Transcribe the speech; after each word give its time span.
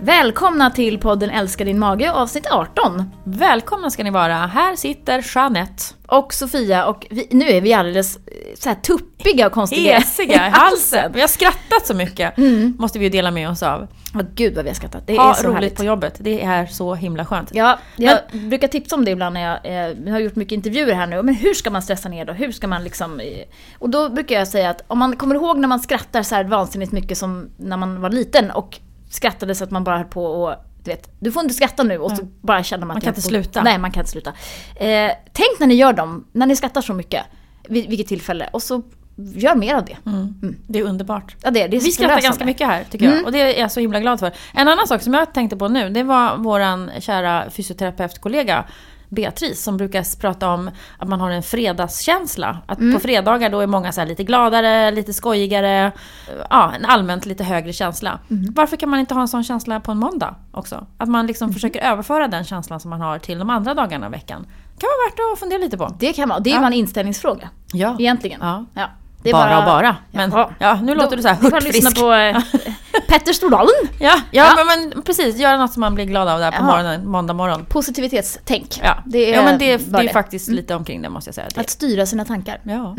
Välkomna 0.00 0.70
till 0.70 0.98
podden 0.98 1.30
Älska 1.30 1.64
din 1.64 1.78
mage 1.78 2.12
avsnitt 2.12 2.46
18. 2.50 3.10
Välkomna 3.24 3.90
ska 3.90 4.04
ni 4.04 4.10
vara. 4.10 4.34
Här 4.34 4.76
sitter 4.76 5.24
Jeanette. 5.34 5.82
Och 6.06 6.34
Sofia 6.34 6.86
och 6.86 7.06
vi, 7.10 7.28
nu 7.30 7.44
är 7.48 7.60
vi 7.60 7.72
alldeles 7.72 8.16
eh, 8.16 8.22
så 8.58 8.68
här 8.68 8.76
tuppiga 8.76 9.46
och 9.46 9.52
konstiga. 9.52 9.94
Hesiga 9.98 10.46
i 10.46 10.50
halsen. 10.52 11.12
Vi 11.12 11.20
har 11.20 11.28
skrattat 11.28 11.86
så 11.86 11.94
mycket. 11.94 12.34
Måste 12.78 12.98
vi 12.98 13.04
ju 13.04 13.10
dela 13.10 13.30
med 13.30 13.50
oss 13.50 13.62
av. 13.62 13.86
Åh, 14.14 14.20
gud 14.34 14.54
vad 14.54 14.64
vi 14.64 14.70
har 14.70 14.74
skrattat. 14.74 15.06
Det 15.06 15.16
Ha 15.16 15.30
är 15.30 15.34
så 15.34 15.42
roligt 15.42 15.54
härligt. 15.54 15.76
på 15.76 15.84
jobbet. 15.84 16.14
Det 16.18 16.42
är 16.44 16.66
så 16.66 16.94
himla 16.94 17.24
skönt. 17.24 17.50
Ja, 17.54 17.78
jag 17.96 18.18
brukar 18.32 18.68
tipsa 18.68 18.96
om 18.96 19.04
det 19.04 19.10
ibland 19.10 19.34
när 19.34 19.40
jag 19.62 19.86
eh, 20.06 20.12
har 20.12 20.18
gjort 20.20 20.36
mycket 20.36 20.52
intervjuer 20.52 20.94
här 20.94 21.06
nu. 21.06 21.22
Men 21.22 21.34
hur 21.34 21.54
ska 21.54 21.70
man 21.70 21.82
stressa 21.82 22.08
ner 22.08 22.24
då? 22.24 22.32
Hur 22.32 22.52
ska 22.52 22.66
man 22.68 22.84
liksom... 22.84 23.20
eh, 23.20 23.26
Och 23.78 23.90
då 23.90 24.08
brukar 24.08 24.34
jag 24.38 24.48
säga 24.48 24.70
att 24.70 24.84
om 24.86 24.98
man 24.98 25.16
kommer 25.16 25.34
ihåg 25.34 25.58
när 25.58 25.68
man 25.68 25.80
skrattar 25.80 26.22
så 26.22 26.34
här 26.34 26.44
vansinnigt 26.44 26.92
mycket 26.92 27.18
som 27.18 27.50
när 27.56 27.76
man 27.76 28.00
var 28.00 28.10
liten 28.10 28.50
och 28.50 28.78
skrattade 29.16 29.54
så 29.54 29.64
att 29.64 29.70
man 29.70 29.84
bara 29.84 29.96
höll 29.96 30.06
på 30.06 30.24
och 30.24 30.54
du 30.84 30.90
vet, 30.90 31.10
du 31.20 31.32
får 31.32 31.42
inte 31.42 31.54
skratta 31.54 31.82
nu 31.82 31.98
och 31.98 32.10
så 32.10 32.24
bara 32.40 32.62
känner 32.62 32.80
man 32.80 32.88
Man 32.88 32.96
att 32.96 33.02
kan 33.02 33.08
jag 33.08 33.12
inte 33.12 33.28
sluta. 33.28 33.62
Nej, 33.62 33.78
man 33.78 33.90
kan 33.90 34.00
inte 34.00 34.10
sluta. 34.10 34.30
Eh, 34.76 35.12
tänk 35.32 35.60
när 35.60 35.66
ni 35.66 35.74
gör 35.74 35.92
dem, 35.92 36.26
när 36.32 36.46
ni 36.46 36.56
skrattar 36.56 36.80
så 36.80 36.92
mycket, 36.92 37.22
vid 37.68 37.88
vilket 37.88 38.06
tillfälle, 38.06 38.48
och 38.52 38.62
så 38.62 38.82
gör 39.16 39.54
mer 39.54 39.74
av 39.74 39.84
det. 39.84 39.96
Det 40.66 40.78
är 40.78 40.82
underbart. 40.82 41.36
Ja, 41.42 41.50
det, 41.50 41.66
det 41.66 41.76
är 41.76 41.80
Vi 41.80 41.92
skrattar 41.92 42.20
ganska 42.20 42.44
mycket 42.44 42.66
här 42.66 42.84
tycker 42.90 43.06
jag 43.06 43.24
och 43.24 43.32
det 43.32 43.40
är 43.40 43.60
jag 43.60 43.72
så 43.72 43.80
himla 43.80 44.00
glad 44.00 44.20
för. 44.20 44.32
En 44.54 44.68
annan 44.68 44.86
sak 44.86 45.02
som 45.02 45.14
jag 45.14 45.34
tänkte 45.34 45.56
på 45.56 45.68
nu, 45.68 45.90
det 45.90 46.02
var 46.02 46.36
våran 46.36 46.90
kära 47.00 47.50
fysioterapeutkollega 47.50 48.64
Beatrice 49.08 49.62
som 49.62 49.76
brukar 49.76 50.20
prata 50.20 50.48
om 50.50 50.70
att 50.98 51.08
man 51.08 51.20
har 51.20 51.30
en 51.30 51.42
fredagskänsla. 51.42 52.58
Att 52.66 52.78
på 52.78 52.98
fredagar 53.00 53.50
då 53.50 53.60
är 53.60 53.66
många 53.66 53.92
så 53.92 54.04
lite 54.04 54.24
gladare, 54.24 54.90
lite 54.90 55.12
skojigare. 55.12 55.92
Ja, 56.50 56.72
en 56.76 56.84
allmänt 56.84 57.26
lite 57.26 57.44
högre 57.44 57.72
känsla. 57.72 58.18
Varför 58.54 58.76
kan 58.76 58.88
man 58.88 59.00
inte 59.00 59.14
ha 59.14 59.20
en 59.20 59.28
sån 59.28 59.44
känsla 59.44 59.80
på 59.80 59.92
en 59.92 59.98
måndag 59.98 60.34
också? 60.52 60.86
Att 60.98 61.08
man 61.08 61.26
liksom 61.26 61.52
försöker 61.52 61.80
överföra 61.80 62.28
den 62.28 62.44
känslan 62.44 62.80
som 62.80 62.90
man 62.90 63.00
har 63.00 63.18
till 63.18 63.38
de 63.38 63.50
andra 63.50 63.74
dagarna 63.74 64.06
i 64.06 64.10
veckan. 64.10 64.46
kan 64.78 64.88
vara 64.88 65.10
värt 65.10 65.32
att 65.32 65.38
fundera 65.40 65.58
lite 65.58 65.76
på. 65.78 65.96
Det 65.98 66.12
kan 66.12 66.28
man, 66.28 66.42
det 66.42 66.50
är 66.50 66.60
Ja. 66.60 66.66
en 66.66 66.72
inställningsfråga. 66.72 67.48
Ja. 67.72 67.96
Egentligen. 67.98 68.40
Ja. 68.42 68.64
Ja, 68.74 68.86
det 69.26 69.30
är 69.30 69.32
bara, 69.32 69.58
och 69.58 69.64
bara. 69.64 69.96
Men 70.10 70.30
Jaha. 70.30 70.50
ja, 70.58 70.78
nu 70.82 70.94
låter 70.94 71.16
du 71.16 71.22
så 71.22 71.28
här 71.28 71.36
jag 71.42 71.62
lyssna 71.62 71.88
hurtfrisk. 71.90 71.96
på 72.00 72.12
eh, 72.12 72.36
Petter 73.08 73.32
Stordalen. 73.32 73.68
Ja, 74.00 74.14
ja, 74.30 74.46
Ja. 74.56 74.64
Men, 74.64 74.88
men 74.92 75.02
precis. 75.02 75.36
Göra 75.38 75.56
något 75.56 75.72
som 75.72 75.80
man 75.80 75.94
blir 75.94 76.04
glad 76.04 76.28
av 76.28 76.38
där 76.38 76.50
på 76.50 76.56
Jaha. 76.56 76.66
morgonen, 76.66 77.08
måndag 77.08 77.34
morgon. 77.34 77.64
Positivitetstänk. 77.64 78.80
Ja, 78.82 78.96
Det 79.06 79.18
är 79.32 79.36
ja 79.36 79.42
men 79.42 79.58
det, 79.58 79.86
bara 79.86 80.02
det 80.02 80.08
är 80.08 80.12
faktiskt 80.12 80.48
lite 80.48 80.74
omkring 80.74 81.02
det 81.02 81.08
måste 81.08 81.28
jag 81.28 81.34
säga. 81.34 81.48
Det. 81.54 81.60
Att 81.60 81.70
styra 81.70 82.06
sina 82.06 82.24
tankar. 82.24 82.60
Ja. 82.64 82.96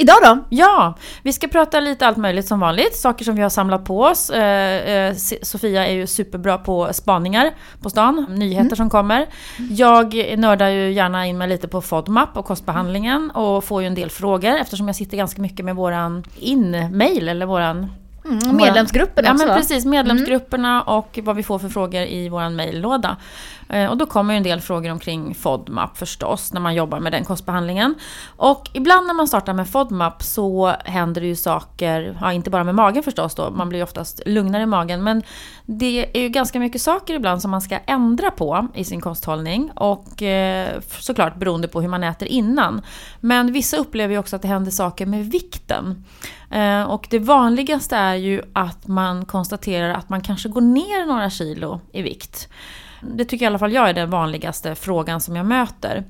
Idag 0.00 0.16
då? 0.22 0.38
ja, 0.48 0.94
vi 1.22 1.32
ska 1.32 1.48
prata 1.48 1.80
lite 1.80 2.06
allt 2.06 2.16
möjligt 2.16 2.46
som 2.46 2.60
vanligt. 2.60 2.96
Saker 2.96 3.24
som 3.24 3.34
vi 3.34 3.42
har 3.42 3.50
samlat 3.50 3.84
på 3.84 4.02
oss. 4.02 4.30
Eh, 4.30 4.90
eh, 4.90 5.14
Sofia 5.42 5.86
är 5.86 5.92
ju 5.92 6.06
superbra 6.06 6.58
på 6.58 6.88
spaningar 6.92 7.50
på 7.82 7.90
stan, 7.90 8.26
nyheter 8.28 8.76
som 8.76 8.90
kommer. 8.90 9.26
Jag 9.70 10.34
nördar 10.38 10.68
ju 10.68 10.92
gärna 10.92 11.26
in 11.26 11.38
mig 11.38 11.48
lite 11.48 11.68
på 11.68 11.80
FODMAP 11.80 12.36
och 12.36 12.44
kostbehandlingen 12.44 13.30
och 13.30 13.64
får 13.64 13.82
ju 13.82 13.86
en 13.86 13.94
del 13.94 14.10
frågor 14.10 14.56
eftersom 14.56 14.86
jag 14.86 14.96
sitter 14.96 15.16
ganska 15.16 15.42
mycket 15.42 15.64
med 15.64 15.76
våran 15.76 16.24
in-mail 16.38 17.28
eller 17.28 17.46
våran 17.46 17.90
Mm, 18.24 18.56
medlemsgruppen 18.56 19.24
Ja 19.24 19.32
också 19.32 19.44
men 19.44 19.54
va? 19.54 19.60
precis, 19.60 19.84
medlemsgrupperna 19.84 20.82
och 20.82 21.18
vad 21.22 21.36
vi 21.36 21.42
får 21.42 21.58
för 21.58 21.68
frågor 21.68 22.02
i 22.02 22.28
vår 22.28 22.50
mejllåda. 22.50 23.16
Eh, 23.68 23.90
och 23.90 23.96
då 23.96 24.06
kommer 24.06 24.34
ju 24.34 24.36
en 24.36 24.42
del 24.42 24.60
frågor 24.60 24.90
omkring 24.90 25.34
FODMAP 25.34 25.98
förstås, 25.98 26.52
när 26.52 26.60
man 26.60 26.74
jobbar 26.74 27.00
med 27.00 27.12
den 27.12 27.24
kostbehandlingen. 27.24 27.94
Och 28.36 28.70
ibland 28.72 29.06
när 29.06 29.14
man 29.14 29.28
startar 29.28 29.52
med 29.52 29.68
FODMAP 29.68 30.22
så 30.22 30.74
händer 30.84 31.20
det 31.20 31.26
ju 31.26 31.36
saker, 31.36 32.18
ja 32.20 32.32
inte 32.32 32.50
bara 32.50 32.64
med 32.64 32.74
magen 32.74 33.02
förstås 33.02 33.34
då, 33.34 33.50
man 33.50 33.68
blir 33.68 33.78
ju 33.78 33.82
oftast 33.82 34.22
lugnare 34.26 34.62
i 34.62 34.66
magen. 34.66 35.04
Men 35.04 35.22
det 35.66 36.18
är 36.18 36.22
ju 36.22 36.28
ganska 36.28 36.60
mycket 36.60 36.82
saker 36.82 37.14
ibland 37.14 37.42
som 37.42 37.50
man 37.50 37.60
ska 37.60 37.78
ändra 37.86 38.30
på 38.30 38.68
i 38.74 38.84
sin 38.84 39.00
kosthållning. 39.00 39.70
Och 39.74 40.22
eh, 40.22 40.80
såklart 41.00 41.36
beroende 41.36 41.68
på 41.68 41.80
hur 41.80 41.88
man 41.88 42.04
äter 42.04 42.28
innan. 42.28 42.82
Men 43.20 43.52
vissa 43.52 43.76
upplever 43.76 44.12
ju 44.14 44.18
också 44.18 44.36
att 44.36 44.42
det 44.42 44.48
händer 44.48 44.70
saker 44.70 45.06
med 45.06 45.30
vikten. 45.30 46.04
Eh, 46.50 46.82
och 46.82 47.06
det 47.10 47.18
vanligaste 47.18 47.96
är 47.96 48.14
ju 48.14 48.42
att 48.52 48.86
man 48.86 49.24
konstaterar 49.24 49.94
att 49.94 50.08
man 50.08 50.20
kanske 50.20 50.48
går 50.48 50.60
ner 50.60 51.06
några 51.06 51.30
kilo 51.30 51.80
i 51.92 52.02
vikt. 52.02 52.48
Det 53.00 53.24
tycker 53.24 53.44
i 53.44 53.46
alla 53.46 53.58
fall 53.58 53.72
jag 53.72 53.88
är 53.88 53.94
den 53.94 54.10
vanligaste 54.10 54.74
frågan 54.74 55.20
som 55.20 55.36
jag 55.36 55.46
möter. 55.46 56.04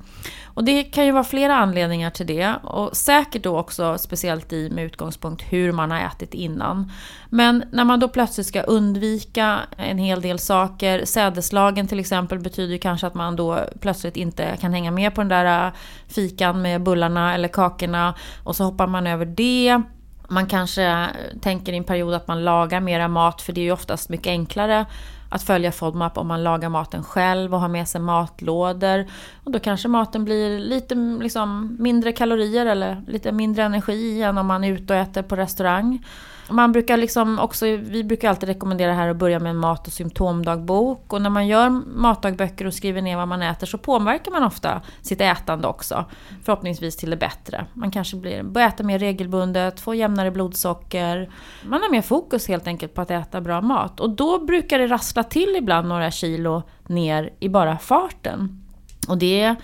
Och 0.58 0.64
det 0.64 0.82
kan 0.84 1.06
ju 1.06 1.12
vara 1.12 1.24
flera 1.24 1.54
anledningar 1.56 2.10
till 2.10 2.26
det 2.26 2.54
och 2.62 2.96
säkert 2.96 3.42
då 3.42 3.58
också 3.58 3.98
speciellt 3.98 4.52
i 4.52 4.70
med 4.70 4.84
utgångspunkt 4.84 5.42
hur 5.48 5.72
man 5.72 5.90
har 5.90 6.00
ätit 6.00 6.34
innan. 6.34 6.92
Men 7.28 7.64
när 7.72 7.84
man 7.84 8.00
då 8.00 8.08
plötsligt 8.08 8.46
ska 8.46 8.62
undvika 8.62 9.58
en 9.76 9.98
hel 9.98 10.20
del 10.20 10.38
saker, 10.38 11.04
sädeslagen 11.04 11.88
till 11.88 12.00
exempel 12.00 12.38
betyder 12.38 12.72
ju 12.72 12.78
kanske 12.78 13.06
att 13.06 13.14
man 13.14 13.36
då 13.36 13.60
plötsligt 13.80 14.16
inte 14.16 14.56
kan 14.60 14.72
hänga 14.72 14.90
med 14.90 15.14
på 15.14 15.20
den 15.20 15.28
där 15.28 15.66
äh, 15.66 15.72
fikan 16.08 16.62
med 16.62 16.82
bullarna 16.82 17.34
eller 17.34 17.48
kakorna 17.48 18.14
och 18.44 18.56
så 18.56 18.64
hoppar 18.64 18.86
man 18.86 19.06
över 19.06 19.26
det. 19.26 19.82
Man 20.28 20.46
kanske 20.46 20.84
äh, 20.84 21.06
tänker 21.40 21.72
i 21.72 21.76
en 21.76 21.84
period 21.84 22.14
att 22.14 22.28
man 22.28 22.44
lagar 22.44 22.80
mera 22.80 23.08
mat 23.08 23.42
för 23.42 23.52
det 23.52 23.60
är 23.60 23.64
ju 23.64 23.72
oftast 23.72 24.08
mycket 24.08 24.30
enklare 24.30 24.86
att 25.28 25.42
följa 25.42 25.72
FODMAP 25.72 26.18
om 26.18 26.26
man 26.26 26.44
lagar 26.44 26.68
maten 26.68 27.04
själv 27.04 27.54
och 27.54 27.60
har 27.60 27.68
med 27.68 27.88
sig 27.88 28.00
matlådor. 28.00 29.06
Och 29.44 29.52
då 29.52 29.58
kanske 29.58 29.88
maten 29.88 30.24
blir 30.24 30.58
lite 30.58 30.94
liksom, 30.94 31.76
mindre 31.80 32.12
kalorier 32.12 32.66
eller 32.66 33.02
lite 33.06 33.32
mindre 33.32 33.62
energi 33.62 34.22
än 34.22 34.38
om 34.38 34.46
man 34.46 34.64
är 34.64 34.72
ute 34.72 34.92
och 34.92 34.98
äter 34.98 35.22
på 35.22 35.36
restaurang. 35.36 36.04
Man 36.50 36.72
brukar 36.72 36.96
liksom 36.96 37.38
också, 37.38 37.66
vi 37.66 38.04
brukar 38.04 38.28
alltid 38.28 38.48
rekommendera 38.48 38.92
här 38.92 39.08
att 39.08 39.16
börja 39.16 39.38
med 39.38 39.50
en 39.50 39.56
mat 39.56 39.86
och 39.86 39.92
symptomdagbok. 39.92 41.12
Och 41.12 41.22
när 41.22 41.30
man 41.30 41.46
gör 41.46 41.68
matdagböcker 41.96 42.66
och 42.66 42.74
skriver 42.74 43.02
ner 43.02 43.16
vad 43.16 43.28
man 43.28 43.42
äter 43.42 43.66
så 43.66 43.78
påverkar 43.78 44.32
man 44.32 44.44
ofta 44.44 44.82
sitt 45.02 45.20
ätande 45.20 45.68
också. 45.68 46.04
Förhoppningsvis 46.44 46.96
till 46.96 47.10
det 47.10 47.16
bättre. 47.16 47.66
Man 47.74 47.90
kanske 47.90 48.16
blir, 48.16 48.42
börjar 48.42 48.68
äta 48.68 48.82
mer 48.82 48.98
regelbundet, 48.98 49.80
får 49.80 49.94
jämnare 49.94 50.30
blodsocker. 50.30 51.30
Man 51.64 51.82
har 51.82 51.90
mer 51.90 52.02
fokus 52.02 52.48
helt 52.48 52.66
enkelt 52.66 52.94
på 52.94 53.00
att 53.00 53.10
äta 53.10 53.40
bra 53.40 53.60
mat. 53.60 54.00
Och 54.00 54.10
då 54.10 54.44
brukar 54.44 54.78
det 54.78 54.86
rassla 54.86 55.22
till 55.22 55.56
ibland 55.58 55.88
några 55.88 56.10
kilo 56.10 56.62
ner 56.86 57.32
i 57.40 57.48
bara 57.48 57.78
farten. 57.78 58.64
Och 59.08 59.18
det 59.18 59.54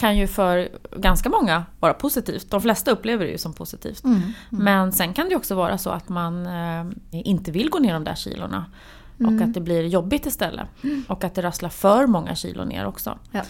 kan 0.00 0.16
ju 0.16 0.26
för 0.26 0.68
ganska 0.96 1.28
många 1.28 1.64
vara 1.80 1.94
positivt. 1.94 2.50
De 2.50 2.60
flesta 2.60 2.90
upplever 2.90 3.24
det 3.24 3.30
ju 3.30 3.38
som 3.38 3.52
positivt. 3.52 4.02
Men 4.50 4.92
sen 4.92 5.14
kan 5.14 5.24
det 5.24 5.30
ju 5.30 5.36
också 5.36 5.54
vara 5.54 5.78
så 5.78 5.90
att 5.90 6.08
man 6.08 6.46
eh, 6.46 6.86
inte 7.10 7.50
vill 7.50 7.70
gå 7.70 7.78
ner 7.78 7.92
de 7.92 8.04
där 8.04 8.14
kilorna. 8.14 8.64
Och 9.18 9.42
att 9.42 9.54
det 9.54 9.60
blir 9.60 9.86
jobbigt 9.86 10.26
istället. 10.26 10.66
Och 11.08 11.24
att 11.24 11.34
det 11.34 11.42
rasslar 11.42 11.68
för 11.68 12.06
många 12.06 12.34
kilo 12.34 12.64
ner 12.64 12.86
också. 12.86 13.18
Ja. 13.32 13.42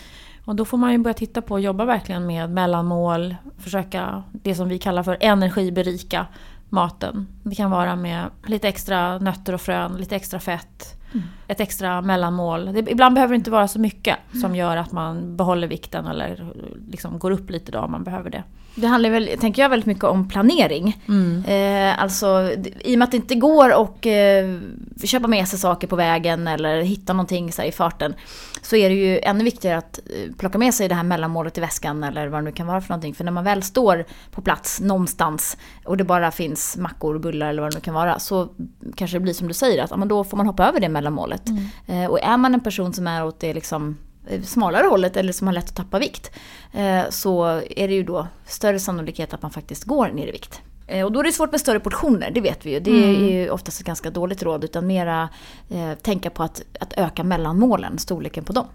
Och 0.45 0.57
då 0.57 0.65
får 0.65 0.79
man 0.79 0.93
ju 0.93 0.99
börja 0.99 1.15
titta 1.15 1.43
på 1.43 1.55
och 1.55 1.61
jobba 1.61 1.85
verkligen 1.85 2.27
med 2.27 2.51
mellanmål. 2.51 3.37
Försöka 3.59 4.23
det 4.33 4.55
som 4.55 4.69
vi 4.69 4.79
kallar 4.79 5.03
för 5.03 5.17
energiberika 5.21 6.27
maten. 6.69 7.27
Det 7.43 7.55
kan 7.55 7.71
vara 7.71 7.97
med 7.97 8.31
lite 8.47 8.69
extra 8.69 9.19
nötter 9.19 9.53
och 9.53 9.61
frön, 9.61 9.97
lite 9.97 10.17
extra 10.17 10.41
fett. 10.41 11.00
Ett 11.47 11.61
extra 11.61 12.03
mellanmål. 12.03 12.73
Det, 12.73 12.91
ibland 12.91 13.15
behöver 13.15 13.35
det 13.35 13.37
inte 13.37 13.51
vara 13.51 13.69
så 13.69 13.79
mycket 13.79 14.17
som 14.41 14.57
gör 14.57 14.77
att 14.77 14.93
man 14.93 15.37
behåller 15.37 15.69
vikten 15.69 16.07
eller 16.07 16.53
liksom 16.91 17.19
går 17.19 17.31
upp 17.31 17.51
lite 17.51 17.73
då 17.73 17.79
om 17.79 17.91
man 17.91 18.05
behöver 18.05 18.31
det. 18.31 18.43
Det 18.75 18.87
handlar 18.87 19.11
väl, 19.11 19.31
tänker 19.41 19.63
jag, 19.63 19.69
väldigt 19.69 19.87
mycket 19.87 20.05
om 20.05 20.29
planering. 20.29 21.03
Mm. 21.09 21.45
Eh, 21.45 22.03
alltså, 22.03 22.53
i 22.81 22.95
och 22.95 22.99
med 22.99 23.07
att 23.07 23.11
det 23.11 23.17
inte 23.17 23.35
går 23.35 23.71
att 23.71 24.07
eh, 24.07 25.05
köpa 25.07 25.29
med 25.29 25.49
sig 25.49 25.59
saker 25.59 25.87
på 25.87 25.97
vägen 25.97 26.49
eller 26.49 26.83
hitta 26.83 27.13
någonting 27.13 27.53
så 27.53 27.63
i 27.63 27.73
farten. 27.73 28.15
Så 28.63 28.77
är 28.77 28.89
det 28.89 28.95
ju 28.95 29.19
ännu 29.19 29.45
viktigare 29.45 29.79
att 29.79 29.99
eh, 29.99 30.35
plocka 30.39 30.59
med 30.59 30.75
sig 30.75 30.89
det 30.89 30.95
här 30.95 31.03
mellanmålet 31.03 31.59
i 31.59 31.61
väskan 31.61 32.05
eller 32.05 32.29
vad 32.29 32.41
det 32.41 32.45
nu 32.45 32.53
kan 32.53 32.67
vara 32.67 32.81
för 32.81 32.89
någonting. 32.89 33.15
För 33.15 33.25
när 33.25 33.33
man 33.33 33.45
väl 33.45 33.63
står 33.63 34.05
på 34.31 34.43
plats 34.43 34.81
någonstans 34.81 35.57
och 35.85 35.97
det 35.97 36.05
bara 36.05 36.31
finns 36.31 36.77
mackor, 36.77 37.19
bullar 37.19 37.49
eller 37.49 37.63
vad 37.63 37.73
det 37.73 37.77
nu 37.77 37.81
kan 37.81 37.95
vara. 37.95 38.19
Så 38.19 38.49
kanske 38.95 39.17
det 39.17 39.21
blir 39.21 39.35
som 39.35 39.49
du 39.49 39.55
säger, 39.55 39.85
att 39.85 39.91
ja, 39.91 39.97
men 39.97 40.09
då 40.09 40.25
får 40.25 40.37
man 40.37 40.47
hoppa 40.47 40.69
över 40.69 40.81
det 40.81 40.89
mellanmålet. 41.01 41.43
Eh, 41.87 42.05
och 42.11 42.21
är 42.23 42.37
man 42.37 42.55
en 42.55 42.61
person 42.61 42.93
som 42.93 43.07
är 43.07 43.25
åt 43.25 43.41
det 43.41 43.55
liksom 43.55 43.97
eh, 44.27 44.43
smalare 44.43 44.87
hållet 44.87 45.17
eller 45.17 45.33
som 45.33 45.47
har 45.47 45.55
lätt 45.55 45.69
att 45.69 45.77
tappa 45.77 45.99
vikt 45.99 46.31
eh, 46.73 47.03
så 47.11 47.45
är 47.77 47.89
det 47.89 47.95
ju 47.95 48.03
då 48.03 48.27
större 48.47 48.79
sannolikhet 48.79 49.35
att 49.35 49.43
man 49.43 49.51
faktiskt 49.51 49.85
går 49.85 50.09
ner 50.09 50.27
i 50.27 50.33
vikt. 50.33 50.61
Och 51.05 51.13
då 51.13 51.21
är 51.21 51.25
det 51.25 51.33
svårt 51.33 51.51
med 51.51 51.61
större 51.61 51.81
portioner, 51.81 52.31
det 52.31 52.41
vet 52.41 52.67
vi 52.67 52.73
ju. 52.73 52.81
Det 52.81 52.91
är 52.91 53.31
ju 53.31 53.51
oftast 53.51 53.81
ett 53.81 53.87
ganska 53.87 54.11
dåligt 54.11 54.43
råd 54.43 54.65
utan 54.65 54.87
mera 54.87 55.29
eh, 55.69 55.95
tänka 55.95 56.31
på 56.31 56.43
att, 56.43 56.63
att 56.81 56.93
öka 56.97 57.25
mellanmålen, 57.25 57.99
storleken 57.99 58.45
på 58.45 58.53
dem. 58.53 58.67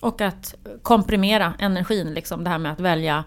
Och 0.00 0.20
att 0.20 0.54
komprimera 0.82 1.54
energin, 1.58 2.14
liksom 2.14 2.44
det 2.44 2.50
här 2.50 2.58
med 2.58 2.72
att 2.72 2.80
välja 2.80 3.24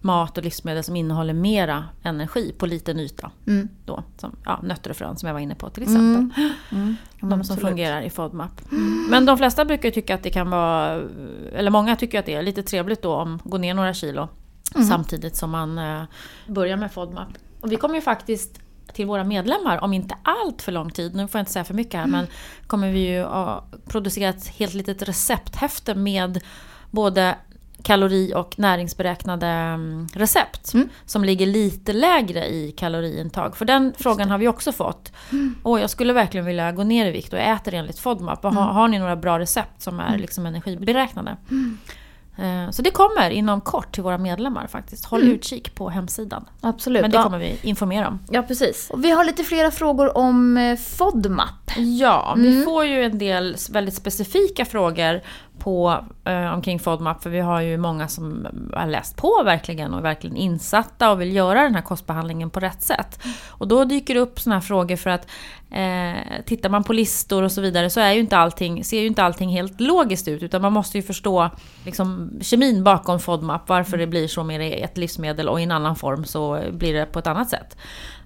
mat 0.00 0.38
och 0.38 0.44
livsmedel 0.44 0.84
som 0.84 0.96
innehåller 0.96 1.34
mera 1.34 1.84
energi 2.02 2.54
på 2.58 2.66
liten 2.66 3.00
yta. 3.00 3.30
Mm. 3.46 3.68
Då, 3.84 4.02
som, 4.16 4.36
ja, 4.44 4.60
nötter 4.62 4.90
och 4.90 4.96
frön 4.96 5.16
som 5.16 5.26
jag 5.26 5.34
var 5.34 5.40
inne 5.40 5.54
på 5.54 5.70
till 5.70 5.82
exempel. 5.82 6.28
De 7.20 7.30
som 7.30 7.40
absolut. 7.40 7.60
fungerar 7.60 8.02
i 8.02 8.10
FODMAP. 8.10 8.60
Men 9.10 9.26
de 9.26 9.38
flesta 9.38 9.64
brukar 9.64 9.90
tycka 9.90 10.14
att 10.14 10.22
det 10.22 10.30
kan 10.30 10.50
vara, 10.50 11.02
eller 11.52 11.70
många 11.70 11.96
tycker 11.96 12.18
att 12.18 12.26
det 12.26 12.34
är 12.34 12.42
lite 12.42 12.62
trevligt 12.62 13.02
då 13.02 13.14
om 13.14 13.38
gå 13.44 13.58
ner 13.58 13.74
några 13.74 13.94
kilo 13.94 14.28
samtidigt 14.88 15.36
som 15.36 15.50
man 15.50 15.78
eh, 15.78 16.02
börjar 16.46 16.76
med 16.76 16.92
FODMAP. 16.92 17.28
Och 17.60 17.72
vi 17.72 17.76
kommer 17.76 17.94
ju 17.94 18.00
faktiskt 18.00 18.60
till 18.92 19.06
våra 19.06 19.24
medlemmar 19.24 19.84
om 19.84 19.92
inte 19.92 20.14
allt 20.22 20.62
för 20.62 20.72
lång 20.72 20.90
tid, 20.90 21.14
nu 21.14 21.28
får 21.28 21.38
jag 21.38 21.42
inte 21.42 21.52
säga 21.52 21.64
för 21.64 21.74
mycket 21.74 22.00
här, 22.00 22.06
men 22.06 22.26
kommer 22.66 22.92
vi 22.92 22.98
ju 22.98 23.24
att 23.24 23.64
producera 23.84 24.28
ett 24.28 24.48
helt 24.48 24.74
litet 24.74 25.02
recepthäfte 25.02 25.94
med 25.94 26.40
både 26.90 27.36
kalori 27.82 28.32
och 28.36 28.58
näringsberäknade 28.58 29.46
mm, 29.46 30.08
recept 30.14 30.74
Mm. 30.74 30.88
som 31.06 31.24
ligger 31.24 31.46
lite 31.46 31.92
lägre 31.92 32.46
i 32.46 32.72
kaloriintag. 32.72 33.56
För 33.56 33.64
den 33.64 33.92
frågan 33.98 34.30
har 34.30 34.38
vi 34.38 34.48
också 34.48 34.72
fått. 34.72 35.12
Mm. 35.32 35.54
Och 35.62 35.80
jag 35.80 35.90
skulle 35.90 36.12
verkligen 36.12 36.46
vilja 36.46 36.72
gå 36.72 36.82
ner 36.84 37.06
i 37.06 37.10
vikt 37.10 37.32
och 37.32 37.38
jag 37.38 37.50
äter 37.50 37.74
enligt 37.74 37.98
FODMAP. 37.98 38.44
Mm. 38.44 38.56
har, 38.56 38.64
har 38.72 38.88
ni 38.88 38.98
några 38.98 39.16
bra 39.16 39.38
recept 39.38 39.82
som 39.82 40.00
är 40.00 40.18
liksom 40.18 40.46
energiberäknade? 40.46 41.36
Eh, 42.38 42.70
Så 42.70 42.82
det 42.82 42.90
kommer 42.90 43.30
inom 43.30 43.60
kort 43.60 43.94
till 43.94 44.02
våra 44.02 44.18
medlemmar 44.18 44.66
faktiskt. 44.66 45.04
Håll 45.04 45.22
Mm. 45.22 45.34
utkik 45.34 45.74
på 45.74 45.90
hemsidan. 45.90 46.44
Absolut. 46.60 47.02
Men 47.02 47.10
det 47.10 47.22
kommer 47.22 47.38
vi 47.38 47.58
informera 47.62 48.08
om. 48.08 48.18
ja, 48.30 48.42
precis. 48.42 48.90
Och 48.90 49.04
vi 49.04 49.10
har 49.10 49.24
lite 49.24 49.44
flera 49.44 49.70
frågor 49.70 50.16
om 50.18 50.56
eh, 50.56 50.76
FODMAP. 50.76 51.70
Ja, 51.76 52.34
vi 52.38 52.48
Mm. 52.52 52.64
får 52.64 52.84
ju 52.84 53.04
en 53.04 53.18
del 53.18 53.56
väldigt 53.70 53.94
specifika 53.94 54.64
frågor 54.64 55.20
på, 55.60 56.04
eh, 56.24 56.54
omkring 56.54 56.78
FODMAP. 56.78 57.22
För 57.22 57.30
vi 57.30 57.40
har 57.40 57.60
ju 57.60 57.76
många 57.76 58.08
som 58.08 58.46
har 58.74 58.86
läst 58.86 59.16
på 59.16 59.42
verkligen 59.44 59.92
och 59.92 59.98
är 59.98 60.02
verkligen 60.02 60.36
insatta 60.36 61.10
och 61.10 61.20
vill 61.20 61.36
göra 61.36 61.62
den 61.62 61.74
här 61.74 61.82
kostbehandlingen 61.82 62.50
på 62.50 62.60
rätt 62.60 62.82
sätt. 62.82 63.20
Och 63.48 63.68
då 63.68 63.84
dyker 63.84 64.14
det 64.14 64.20
upp 64.20 64.40
såna 64.40 64.56
här 64.56 64.60
frågor 64.60 64.96
för 64.96 65.10
att 65.10 65.26
eh, 65.70 66.44
tittar 66.46 66.68
man 66.68 66.84
på 66.84 66.92
listor 66.92 67.42
och 67.42 67.52
så 67.52 67.60
vidare 67.60 67.90
så 67.90 68.00
är 68.00 68.12
ju 68.12 68.20
inte 68.20 68.36
allting, 68.36 68.84
ser 68.84 69.00
ju 69.00 69.06
inte 69.06 69.22
allting 69.22 69.50
helt 69.50 69.80
logiskt 69.80 70.28
ut. 70.28 70.42
Utan 70.42 70.62
man 70.62 70.72
måste 70.72 70.98
ju 70.98 71.02
förstå 71.02 71.50
liksom, 71.84 72.30
kemin 72.40 72.84
bakom 72.84 73.20
FODMAP. 73.20 73.68
Varför 73.68 73.98
det 73.98 74.06
blir 74.06 74.28
så 74.28 74.44
med 74.44 74.84
ett 74.84 74.98
livsmedel 74.98 75.48
och 75.48 75.60
i 75.60 75.62
en 75.62 75.72
annan 75.72 75.96
form 75.96 76.24
så 76.24 76.60
blir 76.72 76.94
det 76.94 77.06
på 77.06 77.18
ett 77.18 77.26
annat 77.26 77.48
sätt. 77.48 77.76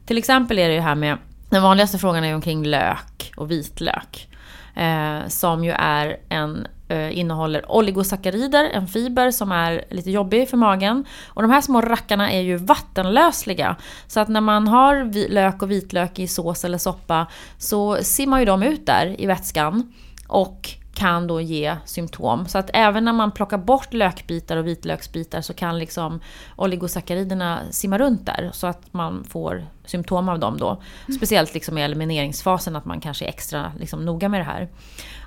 Till 0.07 0.19
exempel 0.19 0.59
är 0.59 0.69
det 0.69 0.75
ju 0.75 0.81
här 0.81 0.95
med 0.95 1.19
den 1.55 1.63
vanligaste 1.63 1.99
frågan 1.99 2.25
är 2.25 2.29
ju 2.29 2.35
omkring 2.35 2.67
lök 2.67 3.33
och 3.37 3.51
vitlök. 3.51 4.29
Eh, 4.75 5.29
som 5.29 5.65
ju 5.65 5.71
är 5.71 6.17
en, 6.29 6.67
Eh, 6.89 7.19
innehåller 7.19 7.73
oligosackarider, 7.73 8.65
en 8.65 8.89
fiber 8.89 9.31
som 9.31 9.53
är 9.53 9.85
lite 9.91 10.11
jobbig 10.11 10.49
för 10.49 10.57
magen. 10.57 11.05
Och 11.27 11.43
de 11.43 11.51
här 11.51 11.61
små 11.61 11.81
rackarna 11.81 12.33
är 12.33 12.41
ju 12.41 12.57
vattenlösliga. 12.57 13.77
Så 14.07 14.21
att 14.21 14.29
när 14.29 14.41
man 14.41 14.69
har 14.69 15.29
lök 15.29 15.63
och 15.63 15.71
vitlök 15.71 16.19
i 16.19 16.29
sås 16.29 16.65
eller 16.65 16.79
soppa 16.79 17.27
så 17.59 17.97
simmar 18.03 18.39
ju 18.39 18.45
de 18.45 18.63
ut 18.63 18.87
där 18.87 19.21
i 19.21 19.27
vätskan. 19.27 19.93
Och 20.29 20.71
kan 20.95 21.27
då 21.27 21.41
ge 21.41 21.77
symptom. 21.85 22.47
Så 22.47 22.59
att 22.59 22.71
även 22.73 23.05
när 23.05 23.13
man 23.13 23.33
plockar 23.33 23.59
bort 23.59 23.93
lökbitar 23.93 24.57
och 24.57 24.67
vitlöksbitar 24.67 25.41
så 25.41 25.55
kan 25.55 25.79
liksom 25.79 26.21
oligosackariderna 26.57 27.61
simma 27.71 27.99
runt 27.99 28.27
där. 28.27 28.51
Så 28.53 28.67
att 28.67 28.93
man 28.93 29.25
får 29.25 29.67
symptom 29.85 30.29
av 30.29 30.39
dem 30.39 30.59
då. 30.59 30.83
Speciellt 31.17 31.55
liksom 31.55 31.79
i 31.79 31.83
elimineringsfasen 31.83 32.77
att 32.77 32.85
man 32.85 33.01
kanske 33.01 33.25
är 33.25 33.29
extra 33.29 33.73
liksom 33.79 34.05
noga 34.05 34.29
med 34.29 34.41
det 34.41 34.45
här. 34.45 34.69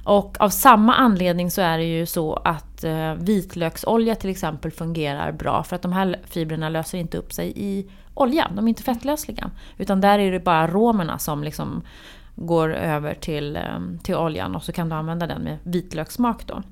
Och 0.04 0.38
av 0.40 0.50
samma 0.50 0.96
anledning 0.96 1.52
så 1.52 1.62
är 1.62 1.78
det 1.78 1.84
ju 1.84 2.06
så 2.06 2.34
att 2.34 2.84
eh, 2.84 3.14
vitlöksolja 3.14 4.16
till 4.16 4.30
exempel 4.30 4.72
fungerar 4.72 5.32
bra. 5.32 5.64
För 5.64 5.76
att 5.76 5.82
de 5.82 5.94
här 5.94 6.20
fibrerna 6.26 6.70
löser 6.70 6.98
inte 6.98 7.18
upp 7.18 7.34
sig 7.34 7.54
i 7.56 7.90
olja. 8.14 8.52
De 8.56 8.66
är 8.66 8.70
inte 8.70 8.84
fettlösliga. 8.84 9.52
Utan 9.78 10.02
där 10.02 10.20
är 10.20 10.32
det 10.32 10.40
bara 10.40 10.58
aromerna 10.58 11.20
som 11.20 11.44
liksom 11.44 11.84
går 12.38 12.74
över 12.74 13.14
till, 13.14 13.56
eh, 13.56 13.80
till 14.04 14.16
oljan 14.16 14.56
och 14.56 14.64
så 14.64 14.72
kan 14.72 14.90
du 14.90 14.96
använda 14.96 15.28
den 15.28 15.42
med 15.42 15.58
vitlökssmak 15.64 16.48
då. 16.48 16.64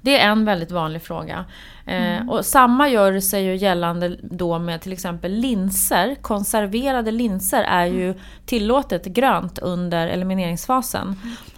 Det 0.00 0.18
är 0.18 0.28
en 0.28 0.44
väldigt 0.44 0.70
vanlig 0.70 1.02
fråga. 1.02 1.44
Eh, 1.86 2.28
och 2.28 2.44
samma 2.44 2.88
gör 2.88 3.20
sig 3.20 3.44
ju 3.44 3.56
gällande 3.56 4.16
då 4.22 4.58
med 4.58 4.80
till 4.80 4.92
exempel 4.92 5.32
linser. 5.32 6.14
Konserverade 6.14 7.10
linser 7.10 7.62
är 7.62 7.86
ju 7.86 8.14
tillåtet 8.46 9.04
grönt 9.04 9.58
under 9.58 10.06
elimineringsfasen. 10.08 11.16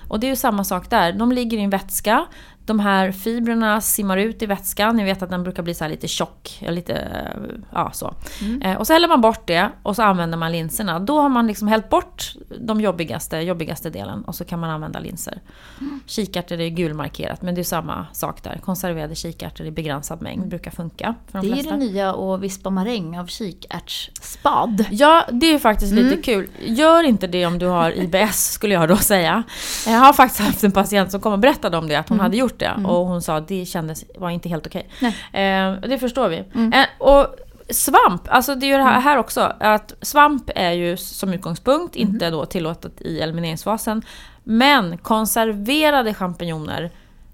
Och 0.08 0.20
det 0.20 0.26
är 0.26 0.28
ju 0.28 0.36
samma 0.36 0.64
sak 0.64 0.90
där. 0.90 1.12
De 1.12 1.32
ligger 1.32 1.58
i 1.58 1.62
en 1.62 1.70
vätska. 1.70 2.26
De 2.66 2.80
här 2.80 3.12
fibrerna 3.12 3.80
simmar 3.80 4.16
ut 4.16 4.42
i 4.42 4.46
vätskan. 4.46 4.96
Ni 4.96 5.04
vet 5.04 5.22
att 5.22 5.30
den 5.30 5.42
brukar 5.42 5.62
bli 5.62 5.74
så 5.74 5.84
här 5.84 5.90
lite 5.90 6.08
tjock. 6.08 6.64
Lite, 6.68 7.08
ja, 7.72 7.90
så. 7.94 8.14
Eh, 8.62 8.76
och 8.76 8.86
så 8.86 8.92
häller 8.92 9.08
man 9.08 9.20
bort 9.20 9.46
det 9.46 9.68
och 9.82 9.96
så 9.96 10.02
använder 10.02 10.38
man 10.38 10.52
linserna. 10.52 10.98
Då 10.98 11.20
har 11.20 11.28
man 11.28 11.46
liksom 11.46 11.68
hällt 11.68 11.88
bort 11.90 12.32
de 12.60 12.80
jobbigaste, 12.80 13.36
jobbigaste 13.36 13.90
delen 13.90 14.22
och 14.24 14.34
så 14.34 14.44
kan 14.44 14.60
man 14.60 14.70
använda 14.70 14.98
linser. 14.98 15.40
Kikärtor 16.06 16.60
är 16.60 16.68
gulmarkerat 16.68 17.42
men 17.42 17.54
det 17.54 17.60
är 17.60 17.64
samma 17.64 18.06
sak 18.12 18.42
där. 18.42 18.58
Konserverade 18.64 19.14
kikärtor 19.14 19.66
i 19.66 19.70
begränsad 19.70 20.22
mängd 20.22 20.48
brukar 20.48 20.70
funka 20.70 21.14
för 21.32 21.38
de 21.38 21.46
Det 21.46 21.52
är 21.52 21.54
flesta. 21.54 21.70
det 21.70 21.76
nya 21.76 22.10
att 22.34 22.40
vispa 22.40 22.70
maräng 22.70 23.18
av 23.18 23.26
kikärtsspad. 23.26 24.84
Ja, 24.90 25.24
det 25.32 25.46
är 25.54 25.58
faktiskt 25.58 25.92
lite 25.92 26.06
Mm. 26.06 26.22
kul. 26.22 26.48
Gör 26.64 27.02
inte 27.04 27.26
det 27.26 27.46
om 27.46 27.58
du 27.58 27.66
har 27.66 27.90
IBS 27.90 28.52
skulle 28.52 28.74
jag 28.74 28.88
då 28.88 28.96
säga. 28.96 29.42
Jag 29.86 29.98
har 29.98 30.12
faktiskt 30.12 30.40
haft 30.40 30.64
en 30.64 30.72
patient 30.72 31.10
som 31.10 31.20
kom 31.20 31.32
och 31.32 31.38
berättade 31.38 31.76
om 31.76 31.88
det, 31.88 31.96
att 31.96 32.08
hon 32.08 32.20
hade 32.20 32.36
gjort 32.36 32.55
det. 32.58 32.72
Och 32.86 33.06
hon 33.06 33.22
sa 33.22 33.36
att 33.36 33.48
det 33.48 33.66
kändes, 33.66 34.04
var 34.18 34.30
inte 34.30 34.48
helt 34.48 34.66
okej. 34.66 34.88
Eh, 35.32 35.72
det 35.72 35.98
förstår 36.00 36.28
vi. 36.28 36.36
Eh, 36.36 36.86
och 36.98 37.36
svamp, 37.70 38.22
alltså 38.28 38.54
det 38.54 38.66
är 38.66 38.68
ju 38.68 38.76
det 38.76 38.82
här, 38.82 39.00
här 39.00 39.16
också. 39.18 39.52
Att 39.60 39.94
svamp 40.02 40.50
är 40.54 40.72
ju 40.72 40.96
som 40.96 41.32
utgångspunkt 41.32 41.96
inte 41.96 42.30
då 42.30 42.46
tillåtet 42.46 43.00
i 43.00 43.20
elimineringsfasen. 43.20 44.02
Men 44.44 44.98
konserverade 44.98 46.14
champinjoner 46.14 46.90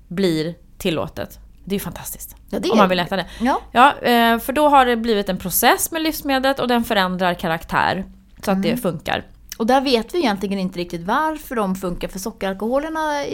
blir 0.08 0.54
tillåtet. 0.78 1.38
Det 1.64 1.74
är 1.74 1.78
ju 1.78 1.84
fantastiskt. 1.84 2.36
Ja, 2.50 2.58
det 2.58 2.70
om 2.70 2.78
man 2.78 2.88
vill 2.88 3.00
äta 3.00 3.16
det. 3.16 3.26
Ja. 3.40 3.60
Ja, 3.72 3.98
eh, 3.98 4.38
för 4.38 4.52
då 4.52 4.68
har 4.68 4.86
det 4.86 4.96
blivit 4.96 5.28
en 5.28 5.36
process 5.36 5.90
med 5.90 6.02
livsmedlet 6.02 6.58
och 6.58 6.68
den 6.68 6.84
förändrar 6.84 7.34
karaktär. 7.34 8.04
Så 8.44 8.50
att 8.50 8.62
det 8.62 8.76
funkar. 8.76 9.24
Och 9.62 9.66
där 9.66 9.80
vet 9.80 10.14
vi 10.14 10.18
egentligen 10.18 10.58
inte 10.58 10.78
riktigt 10.78 11.00
varför 11.00 11.54
de 11.56 11.74
funkar 11.74 12.08
för 12.08 12.18
sockeralkoholerna 12.18 13.24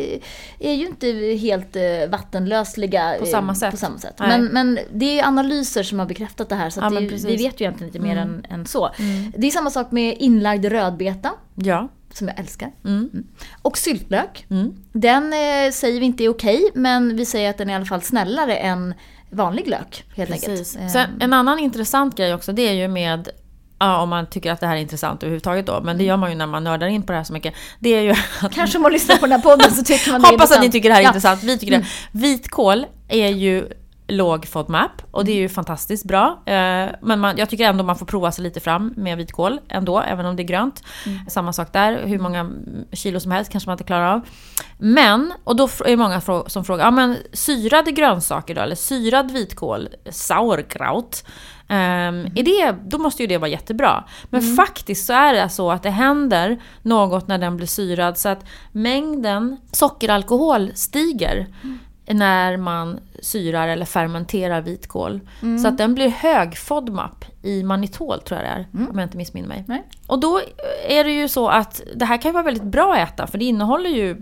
är, 0.58 0.72
ju 0.72 0.86
inte 0.86 1.06
helt 1.40 1.76
eh, 1.76 1.82
vattenlösliga 2.10 3.14
På 3.19 3.25
eh, 3.25 3.30
samma 3.30 3.54
sätt. 3.54 3.70
På 3.70 3.76
samma 3.76 3.98
sätt. 3.98 4.14
Men, 4.19 4.44
men 4.44 4.78
det 4.92 5.20
är 5.20 5.26
analyser 5.26 5.82
som 5.82 5.98
har 5.98 6.06
bekräftat 6.06 6.48
det 6.48 6.54
här 6.54 6.70
så 6.70 6.80
Ja, 6.80 6.90
det. 6.90 6.96
Mm. 6.98 7.16
vi 7.16 7.36
vet 7.36 7.60
ju 7.60 7.64
egentligen 7.64 7.88
inte 7.88 7.98
mer 7.98 8.16
än, 8.16 8.44
än 8.50 8.66
så. 8.66 8.90
Det 9.36 9.46
är 9.46 9.50
samma 9.50 9.70
sak 9.70 9.90
med 9.90 10.16
inlagd 10.19 10.64
rödbeta 10.64 11.32
Ja. 11.54 11.88
som 12.12 12.28
jag 12.28 12.38
älskar. 12.38 12.72
Mm. 12.84 13.10
Och 13.62 13.78
syltlök. 13.78 14.46
Mm. 14.50 14.72
Den 14.92 15.32
eh, 15.32 15.72
säger 15.72 16.00
vi 16.00 16.06
inte 16.06 16.24
är 16.24 16.28
okej 16.28 16.70
men 16.74 17.16
vi 17.16 17.26
säger 17.26 17.50
att 17.50 17.58
den 17.58 17.69
är 17.69 17.72
i 17.72 17.76
alla 17.76 17.86
fall 17.86 18.02
snällare 18.02 18.56
än 18.56 18.94
vanlig 19.31 19.69
lök. 19.69 20.04
Helt 20.16 20.31
Precis. 20.31 20.76
enkelt. 20.76 20.92
Sen, 20.92 21.10
Eh, 21.10 21.24
en 21.24 21.32
annan 21.32 21.58
intressant 21.58 22.16
grej 22.16 22.34
också, 22.34 22.52
det 22.52 22.69
är 22.69 22.72
ju 22.72 22.88
med 22.88 23.28
Ja, 23.78 24.00
om 24.02 24.08
man 24.08 24.26
tycker 24.26 24.53
att 24.53 24.60
det 24.60 24.67
här 24.67 24.76
är 24.76 24.81
intressant 24.81 25.22
överhuvudtaget 25.22 25.67
då, 25.67 25.81
men 25.84 25.98
det 25.98 26.05
gör 26.05 26.17
man 26.17 26.31
ju 26.31 26.36
när 26.36 26.46
man 26.46 26.64
nördar 26.64 26.86
in 26.86 27.03
på 27.03 27.12
det 27.12 27.17
här 27.19 27.24
så 27.24 27.32
mycket. 27.32 27.55
Det 27.79 27.88
är 27.94 28.00
ju 28.03 28.14
att 28.43 28.53
Kanske 28.55 28.79
om 28.79 28.82
man 28.82 28.93
lyssnar 28.93 29.17
på 29.17 29.26
den 29.26 29.32
här 29.32 29.38
podden 29.50 29.70
så 29.70 29.82
tycker 29.84 30.12
man 30.12 30.20
det 30.22 30.26
är 30.29 30.32
Hoppas 30.32 30.53
att 30.53 30.60
ni 30.60 30.70
tycker 30.70 30.88
det 30.88 30.94
här 30.94 31.00
är 31.00 31.05
Ja. 31.05 31.08
intressant. 31.08 31.43
Vi 31.43 31.58
tycker 31.58 31.79
det. 31.79 31.86
Vitkål 32.12 32.86
är 33.08 33.29
ju 33.29 33.69
låg 34.10 34.46
FODMAP 34.46 34.91
och 35.10 35.24
det 35.24 35.32
är 35.32 35.36
ju 35.36 35.48
fantastiskt 35.48 36.05
bra. 36.05 36.43
Eh, 36.46 36.88
Men 37.03 37.20
man, 37.20 37.36
jag 37.38 37.48
tycker 37.50 37.64
ändå 37.64 37.84
man 37.84 37.96
får 37.98 38.06
prova 38.06 38.32
sig 38.32 38.44
lite 38.44 38.60
fram 38.60 38.94
med 38.96 39.17
vitkål 39.17 39.60
ändå, 39.69 40.00
även 40.00 40.26
om 40.26 40.36
det 40.36 40.43
är 40.43 40.44
grönt. 40.44 40.82
Samma 41.29 41.53
sak 41.53 41.72
där, 41.72 42.03
hur 42.06 42.19
många 42.19 42.50
kilo 42.93 43.20
som 43.20 43.31
helst 43.32 43.50
kanske 43.53 43.69
man 43.69 43.74
inte 43.74 43.84
klarar 43.84 44.12
av. 44.14 44.20
Men, 44.79 45.32
och 45.44 45.56
då 45.56 45.64
är 45.64 45.91
det 45.91 45.96
många 45.96 46.20
som 46.46 46.64
frågar, 46.64 46.84
ja 46.84 46.91
men 46.91 47.17
syrade 47.32 47.93
grönsaker 47.93 48.55
då, 48.55 48.60
eller 48.60 48.74
syrad 48.76 49.31
vitkål, 49.31 49.88
sauerkraut. 50.10 51.24
Um, 51.70 52.27
är 52.34 52.43
det, 52.43 52.77
då 52.87 52.98
måste 52.98 53.22
ju 53.22 53.27
det 53.27 53.39
vara 53.39 53.51
jättebra. 53.51 54.05
Men 54.31 54.56
faktiskt 54.56 55.06
så 55.06 55.13
är 55.13 55.34
det 55.34 55.48
så 55.48 55.70
att 55.70 55.82
det 55.82 55.91
händer 55.91 56.63
något 56.82 57.29
när 57.29 57.39
den 57.39 57.56
blir 57.56 57.67
syrad 57.67 58.19
så 58.19 58.29
att 58.29 58.44
mängden 58.72 59.56
sockeralkohol 59.72 60.70
stiger 60.75 61.46
när 62.10 62.56
man 62.56 63.00
syrar 63.22 63.69
eller 63.69 63.86
fermenterar 63.86 64.60
vitkål. 64.60 65.20
Så 65.62 65.69
att 65.69 65.79
den 65.79 65.94
blir 65.94 66.08
hög 66.08 66.58
FODMAP 66.58 67.24
i 67.43 67.62
manitol 67.62 68.20
tror 68.20 68.41
jag 68.41 68.48
det 68.48 68.53
är, 68.53 68.88
om 68.91 68.98
jag 68.98 69.06
inte 69.06 69.17
missminner 69.17 69.48
mig. 69.48 69.65
Nej. 69.69 69.84
Och 70.06 70.20
då 70.20 70.41
är 70.88 71.05
det 71.05 71.10
ju 71.10 71.29
så 71.29 71.48
att 71.48 71.82
det 71.94 72.05
här 72.05 72.17
kan 72.17 72.29
ju 72.29 72.32
vara 72.32 72.44
väldigt 72.44 72.62
bra 72.62 72.94
att 72.94 73.08
äta 73.08 73.27
för 73.27 73.38
det 73.38 73.44
innehåller 73.44 73.91
ju 73.91 74.17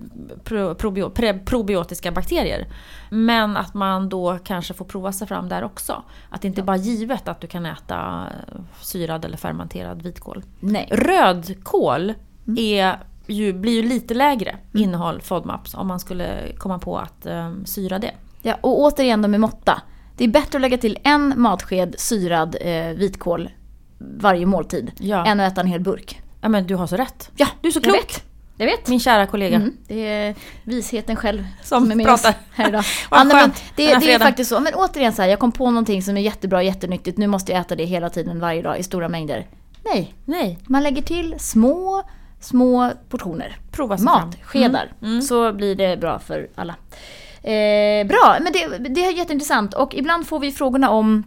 pro, 0.44 0.74
probio, 0.74 1.10
pre, 1.10 1.38
probiotiska 1.38 2.12
bakterier. 2.12 2.66
Men 3.10 3.56
att 3.56 3.74
man 3.74 4.08
då 4.08 4.38
kanske 4.44 4.74
får 4.74 4.84
prova 4.84 5.12
sig 5.12 5.26
fram 5.26 5.48
där 5.48 5.64
också. 5.64 6.02
Att 6.30 6.42
det 6.42 6.48
inte 6.48 6.62
bara 6.62 6.76
är 6.76 6.80
givet 6.80 7.28
att 7.28 7.40
du 7.40 7.46
kan 7.46 7.66
äta 7.66 8.26
syrad 8.80 9.24
eller 9.24 9.36
fermenterad 9.36 10.02
vitkål. 10.02 10.42
Nej. 10.60 10.88
Rödkål 10.92 12.14
är 12.56 12.98
ju, 13.26 13.52
blir 13.52 13.72
ju 13.72 13.88
lite 13.88 14.14
lägre 14.14 14.56
innehåll 14.74 15.20
FODMAPs 15.20 15.74
om 15.74 15.86
man 15.86 16.00
skulle 16.00 16.52
komma 16.58 16.78
på 16.78 16.98
att 16.98 17.26
um, 17.26 17.66
syra 17.66 17.98
det. 17.98 18.10
Ja, 18.42 18.54
och 18.60 18.80
återigen 18.80 19.22
då 19.22 19.28
med 19.28 19.40
måtta. 19.40 19.82
Det 20.16 20.24
är 20.24 20.28
bättre 20.28 20.56
att 20.58 20.62
lägga 20.62 20.78
till 20.78 20.98
en 21.04 21.34
matsked 21.36 21.94
syrad 21.98 22.56
eh, 22.60 22.86
vitkål 22.86 23.50
varje 23.98 24.46
måltid 24.46 24.92
Ja. 24.98 25.26
än 25.26 25.40
att 25.40 25.52
äta 25.52 25.60
en 25.60 25.66
hel 25.66 25.80
burk. 25.80 26.20
Ja 26.40 26.48
men 26.48 26.66
du 26.66 26.74
har 26.74 26.86
så 26.86 26.96
rätt. 26.96 27.30
Ja, 27.36 27.46
Du 27.60 27.68
är 27.68 27.72
så 27.72 27.76
jag 27.78 27.84
klok. 27.84 27.96
vet. 27.96 28.22
Jag 28.58 28.66
vet. 28.66 28.88
Min 28.88 29.00
kära 29.00 29.26
kollega. 29.26 29.56
Mm, 29.56 29.76
det 29.88 30.06
är 30.06 30.34
visheten 30.64 31.16
själv 31.16 31.44
Som 31.62 31.90
är 31.90 31.94
med 31.94 32.06
pratar. 32.06 32.30
oss 32.30 32.36
här 32.54 32.68
idag. 32.68 32.84
Ja, 33.10 33.24
men 33.24 33.50
det, 33.76 33.94
det 33.98 34.12
är 34.12 34.18
faktiskt 34.18 34.50
så. 34.50 34.60
Men 34.60 34.74
återigen 34.74 35.12
så 35.12 35.22
här, 35.22 35.28
jag 35.28 35.38
kom 35.38 35.52
på 35.52 35.70
någonting 35.70 36.02
som 36.02 36.16
är 36.16 36.20
jättebra, 36.20 36.62
jättenyttigt. 36.62 37.18
Nu 37.18 37.26
måste 37.26 37.52
jag 37.52 37.60
äta 37.60 37.76
det 37.76 37.84
hela 37.84 38.10
tiden, 38.10 38.40
varje 38.40 38.62
dag, 38.62 38.78
i 38.78 38.82
stora 38.82 39.08
mängder. 39.08 39.46
Nej, 39.84 40.14
Nej, 40.24 40.58
man 40.66 40.82
lägger 40.82 41.02
till 41.02 41.34
små, 41.38 42.02
små 42.40 42.92
portioner. 43.08 43.56
prova. 43.72 43.96
Mat, 43.98 44.36
skedar. 44.42 44.92
Mm, 45.00 45.12
mm. 45.12 45.22
Så 45.22 45.52
blir 45.52 45.74
det 45.74 45.96
bra 46.00 46.18
för 46.18 46.48
alla. 46.54 46.74
Eh, 47.42 48.06
bra, 48.06 48.36
men 48.40 48.52
det, 48.52 48.88
det 48.88 49.04
är 49.06 49.12
jätteintressant. 49.12 49.74
Och 49.74 49.94
ibland 49.94 50.26
får 50.26 50.40
vi 50.40 50.52
frågorna 50.52 50.90
om 50.90 51.24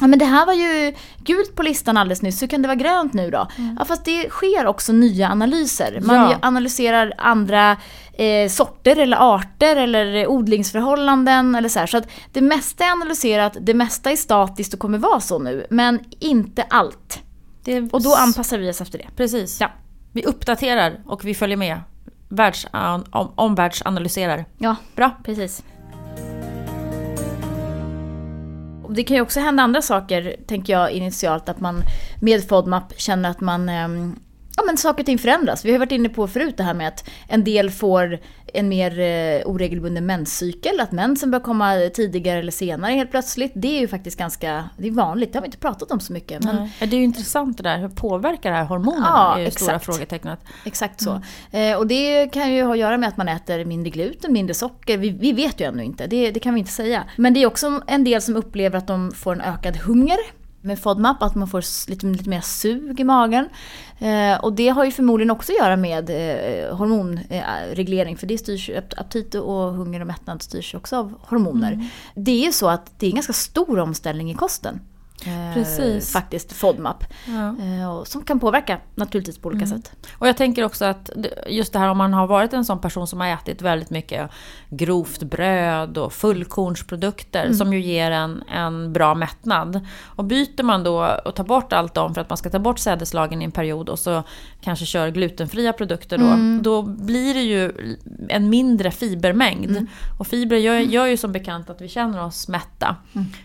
Ja 0.00 0.06
men 0.06 0.18
det 0.18 0.24
här 0.24 0.46
var 0.46 0.52
ju 0.52 0.94
gult 1.24 1.56
på 1.56 1.62
listan 1.62 1.96
alldeles 1.96 2.22
nyss, 2.22 2.42
hur 2.42 2.46
kan 2.46 2.62
det 2.62 2.68
vara 2.68 2.76
grönt 2.76 3.12
nu 3.12 3.30
då? 3.30 3.48
Ja 3.78 3.84
fast 3.84 4.04
det 4.04 4.30
sker 4.30 4.66
också 4.66 4.92
nya 4.92 5.28
analyser. 5.28 6.00
Man 6.02 6.16
Ja. 6.16 6.38
analyserar 6.42 7.12
andra 7.18 7.76
eh, 8.12 8.48
sorter 8.48 8.96
eller 8.98 9.34
arter 9.34 9.76
eller 9.76 10.26
odlingsförhållanden 10.26 11.54
eller 11.54 11.68
så 11.68 11.78
här. 11.78 11.86
Så 11.86 11.96
att 11.96 12.08
det 12.32 12.40
mesta 12.40 12.84
är 12.84 12.92
analyserat, 12.92 13.56
det 13.60 13.74
mesta 13.74 14.10
är 14.10 14.16
statiskt 14.16 14.74
och 14.74 14.80
kommer 14.80 14.98
vara 14.98 15.20
så 15.20 15.38
nu. 15.38 15.66
Men 15.70 16.00
inte 16.18 16.62
allt. 16.62 17.18
Är 17.66 17.88
Och 17.94 18.02
då 18.02 18.14
anpassar 18.14 18.58
vi 18.58 18.70
oss 18.70 18.80
efter 18.80 18.98
det. 18.98 19.06
Precis. 19.16 19.60
Ja. 19.60 19.70
Vi 20.12 20.24
uppdaterar 20.24 21.00
och 21.06 21.24
vi 21.24 21.34
följer 21.34 21.56
med. 21.56 21.80
Världs, 22.28 22.66
om, 23.10 23.32
omvärldsanalyserar. 23.34 24.44
Ja, 24.58 24.76
Bra. 24.96 25.10
precis. 25.24 25.64
Det 28.88 29.04
kan 29.04 29.16
ju 29.16 29.22
också 29.22 29.40
hända 29.40 29.62
andra 29.62 29.82
saker, 29.82 30.36
tänker 30.46 30.72
jag 30.72 30.90
initialt, 30.90 31.48
att 31.48 31.60
man 31.60 31.82
med 32.20 32.48
FODMAP 32.48 33.00
känner 33.00 33.30
att 33.30 33.40
man 33.40 33.68
ehm, 33.68 34.16
Ja 34.60 34.64
men 34.66 34.76
saker 34.76 35.02
och 35.02 35.06
ting 35.06 35.18
förändras. 35.18 35.64
Vi 35.64 35.72
har 35.72 35.78
varit 35.78 35.92
inne 35.92 36.08
på 36.08 36.28
förut 36.28 36.56
det 36.56 36.62
här 36.62 36.74
med 36.74 36.88
att 36.88 37.10
en 37.28 37.44
del 37.44 37.70
får 37.70 38.18
en 38.54 38.68
mer 38.68 39.00
eh, 39.00 39.42
oregelbunden 39.46 40.06
menscykel, 40.06 40.80
att 40.80 40.92
mensen 40.92 41.30
bör 41.30 41.40
komma 41.40 41.90
tidigare 41.94 42.38
eller 42.38 42.52
senare 42.52 42.92
helt 42.92 43.10
plötsligt. 43.10 43.52
Det 43.54 43.76
är 43.76 43.80
ju 43.80 43.88
faktiskt 43.88 44.18
ganska, 44.18 44.68
det 44.76 44.86
är 44.86 44.92
vanligt, 44.92 45.32
det 45.32 45.38
har 45.38 45.42
vi 45.42 45.46
inte 45.46 45.58
pratat 45.58 45.90
om 45.90 46.00
så 46.00 46.12
mycket. 46.12 46.44
Men 46.44 46.56
Men, 46.56 46.88
det 46.90 46.96
är 46.96 46.98
ju 46.98 47.04
intressant 47.04 47.56
det 47.56 47.62
där, 47.62 47.78
hur 47.78 47.88
påverkar 47.88 48.50
det 48.50 48.56
här 48.56 48.64
hormonerna? 48.64 49.06
Ja, 49.08 49.38
är 49.38 49.44
ju 49.44 49.50
stora 49.50 49.74
exakt. 49.74 49.84
frågetecknet. 49.84 50.40
Exakt 50.64 51.02
så. 51.02 51.20
Eh, 51.50 51.76
och 51.76 51.86
det 51.86 52.32
kan 52.32 52.52
ju 52.52 52.62
ha 52.62 52.72
att 52.72 52.78
göra 52.78 52.98
med 52.98 53.08
att 53.08 53.16
man 53.16 53.28
äter 53.28 53.64
mindre 53.64 53.90
gluten, 53.90 54.32
mindre 54.32 54.54
socker. 54.54 54.98
Vi, 54.98 55.10
vi 55.10 55.32
vet 55.32 55.60
ju 55.60 55.64
ännu 55.64 55.84
inte, 55.84 56.06
det, 56.06 56.30
det 56.30 56.40
kan 56.40 56.54
vi 56.54 56.60
inte 56.60 56.72
säga. 56.72 57.04
Men 57.16 57.34
det 57.34 57.42
är 57.42 57.46
också 57.46 57.80
en 57.86 58.04
del 58.04 58.22
som 58.22 58.36
upplever 58.36 58.78
att 58.78 58.86
de 58.86 59.12
får 59.12 59.32
en 59.32 59.40
ökad 59.40 59.76
hunger 59.76 60.39
med 60.62 60.78
FODMAP, 60.78 61.22
att 61.22 61.34
man 61.34 61.48
får 61.48 61.90
lite, 61.90 62.06
lite 62.06 62.30
mer 62.30 62.40
sug 62.40 63.00
i 63.00 63.04
magen. 63.04 63.48
Eh, 63.98 64.44
och 64.44 64.52
det 64.52 64.68
har 64.68 64.84
ju 64.84 64.90
förmodligen 64.90 65.30
också 65.30 65.52
att 65.52 65.58
göra 65.58 65.76
med 65.76 66.10
eh, 66.10 66.76
hormonreglering, 66.76 68.16
för 68.16 68.26
det 68.26 68.38
styrs 68.38 68.70
aptit 68.96 69.34
och 69.34 69.74
hunger 69.74 70.00
och 70.00 70.06
mättnad 70.06 70.42
styrs 70.42 70.74
också 70.74 70.96
av 70.96 71.14
hormoner. 71.20 71.90
Det 72.14 72.30
är 72.30 72.46
ju 72.46 72.52
så 72.52 72.68
att 72.68 72.92
det 72.98 73.06
är 73.06 73.10
en 73.10 73.14
ganska 73.14 73.32
stor 73.32 73.78
omställning 73.78 74.30
i 74.30 74.34
kosten. 74.34 74.80
Eh, 75.26 75.54
Precis. 75.54 76.12
Faktiskt, 76.12 76.52
FODMAP. 76.52 77.04
Ja. 77.26 77.64
Eh, 77.64 77.90
och 77.90 78.08
som 78.08 78.24
kan 78.24 78.40
påverka 78.40 78.78
naturligtvis 78.94 79.38
på 79.38 79.48
olika 79.48 79.66
sätt. 79.66 79.92
Och 80.18 80.28
jag 80.28 80.36
tänker 80.36 80.64
också 80.64 80.84
att 80.84 81.10
just 81.48 81.72
det 81.72 81.78
här 81.78 81.88
om 81.88 81.98
man 81.98 82.14
har 82.14 82.26
varit 82.26 82.52
en 82.52 82.64
sån 82.64 82.80
person 82.80 83.06
som 83.06 83.20
har 83.20 83.28
ätit 83.28 83.62
väldigt 83.62 83.90
mycket 83.90 84.30
grovt 84.70 85.22
bröd 85.22 85.98
och 85.98 86.12
fullkornsprodukter 86.12 87.52
som 87.52 87.72
ju 87.72 87.80
ger 87.80 88.10
en, 88.10 88.42
en 88.48 88.92
bra 88.92 89.14
mättnad. 89.14 89.80
Och 90.02 90.24
byter 90.24 90.62
man 90.62 90.84
då 90.84 91.18
och 91.24 91.34
tar 91.34 91.44
bort 91.44 91.72
allt 91.72 91.94
dem 91.94 92.14
för 92.14 92.20
att 92.20 92.28
man 92.30 92.36
ska 92.36 92.50
ta 92.50 92.58
bort 92.58 92.78
sädeslagen 92.78 93.42
i 93.42 93.44
en 93.44 93.52
period 93.52 93.88
och 93.88 93.98
så 93.98 94.22
kanske 94.60 94.86
kör 94.86 95.08
glutenfria 95.08 95.72
produkter 95.72 96.18
då. 96.18 96.60
Då 96.62 96.82
blir 96.82 97.34
det 97.34 97.42
ju 97.42 97.96
en 98.28 98.50
mindre 98.50 98.90
fibermängd. 98.90 99.86
Och 100.18 100.26
fibrer 100.26 100.58
gör, 100.58 100.78
gör 100.78 101.06
ju 101.06 101.16
som 101.16 101.32
bekant 101.32 101.70
att 101.70 101.80
vi 101.80 101.88
känner 101.88 102.24
oss 102.24 102.48
mätta 102.48 102.96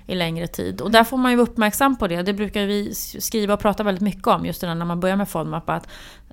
i 0.08 0.16
längre 0.16 0.48
tid. 0.48 0.82
Och 0.82 0.92
där 0.92 1.04
får 1.04 1.18
man 1.18 1.32
ju 1.32 1.38
vara 1.38 1.48
uppmärksam 1.66 1.96
på 1.96 2.08
det. 2.08 2.22
Det 2.22 2.34
brukar 2.34 2.66
vi 2.66 2.96
skriva 2.96 3.54
och 3.54 3.60
prata 3.60 3.84
väldigt 3.84 4.02
mycket 4.02 4.28
om 4.28 4.46
just 4.46 4.62
det 4.62 4.68
där 4.68 4.76
när 4.76 4.86
man 4.86 5.00
börjar 5.00 5.16
med 5.16 5.30
FODMAP. 5.30 5.70
Att 5.70 5.88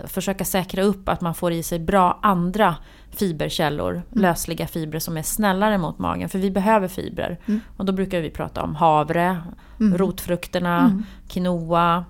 försöka 0.06 0.44
säkra 0.44 0.82
upp 0.82 1.08
att 1.08 1.20
man 1.20 1.34
får 1.34 1.52
i 1.52 1.62
sig 1.62 1.78
bra 1.78 2.18
andra 2.22 2.76
fiberkällor, 3.12 4.02
lösliga 4.10 4.66
fibrer 4.66 5.00
som 5.00 5.16
är 5.16 5.22
snällare 5.22 5.78
mot 5.78 5.98
magen. 5.98 6.28
För 6.28 6.38
vi 6.38 6.50
behöver 6.50 6.88
fibrer. 6.88 7.38
Och 7.76 7.84
då 7.84 7.92
brukar 7.92 8.20
vi 8.20 8.30
prata 8.30 8.62
om 8.62 8.74
havre, 8.74 9.38
rotfrukterna, 9.78 11.02
quinoa. 11.28 12.04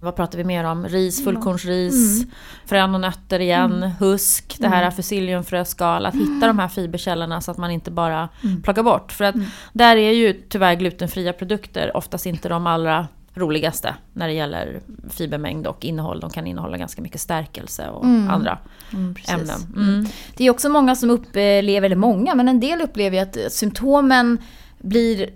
Vad 0.00 0.16
pratar 0.16 0.38
vi 0.38 0.44
mer 0.44 0.64
om? 0.64 0.88
Ris, 0.88 1.24
fullkornsris, 1.24 2.26
frön 2.66 2.94
och 2.94 3.00
nötter 3.00 3.40
igen, 3.40 3.82
husk, 3.82 4.56
det 4.58 4.68
här 4.68 4.90
fusilliumfröskal. 4.90 6.06
Att 6.06 6.14
hitta 6.14 6.46
de 6.46 6.58
här 6.58 6.68
fiberkällorna 6.68 7.40
så 7.40 7.50
att 7.50 7.58
man 7.58 7.70
inte 7.70 7.90
bara 7.90 8.28
plockar 8.62 8.82
bort. 8.82 9.12
För 9.12 9.24
att 9.24 9.34
där 9.72 9.96
är 9.96 10.12
ju 10.12 10.32
tyvärr 10.32 10.74
glutenfria 10.74 11.32
produkter 11.32 11.96
oftast 11.96 12.26
inte 12.26 12.48
de 12.48 12.66
allra 12.66 13.08
roligaste 13.34 13.94
när 14.12 14.28
det 14.28 14.34
gäller 14.34 14.80
fibermängd 15.10 15.66
och 15.66 15.84
innehåll. 15.84 16.20
De 16.20 16.30
kan 16.30 16.46
innehålla 16.46 16.76
ganska 16.76 17.02
mycket 17.02 17.20
stärkelse 17.20 17.88
och 17.88 18.04
andra 18.04 18.58
Mm, 18.92 19.14
ämnen. 19.28 19.60
Mm. 19.76 20.06
Det 20.36 20.44
är 20.44 20.50
också 20.50 20.68
många 20.68 20.96
som 20.96 21.10
upplever, 21.10 21.86
eller 21.86 21.96
många, 21.96 22.34
men 22.34 22.48
en 22.48 22.60
del 22.60 22.80
upplever 22.80 23.22
att 23.22 23.52
symptomen 23.52 24.38
blir 24.78 25.30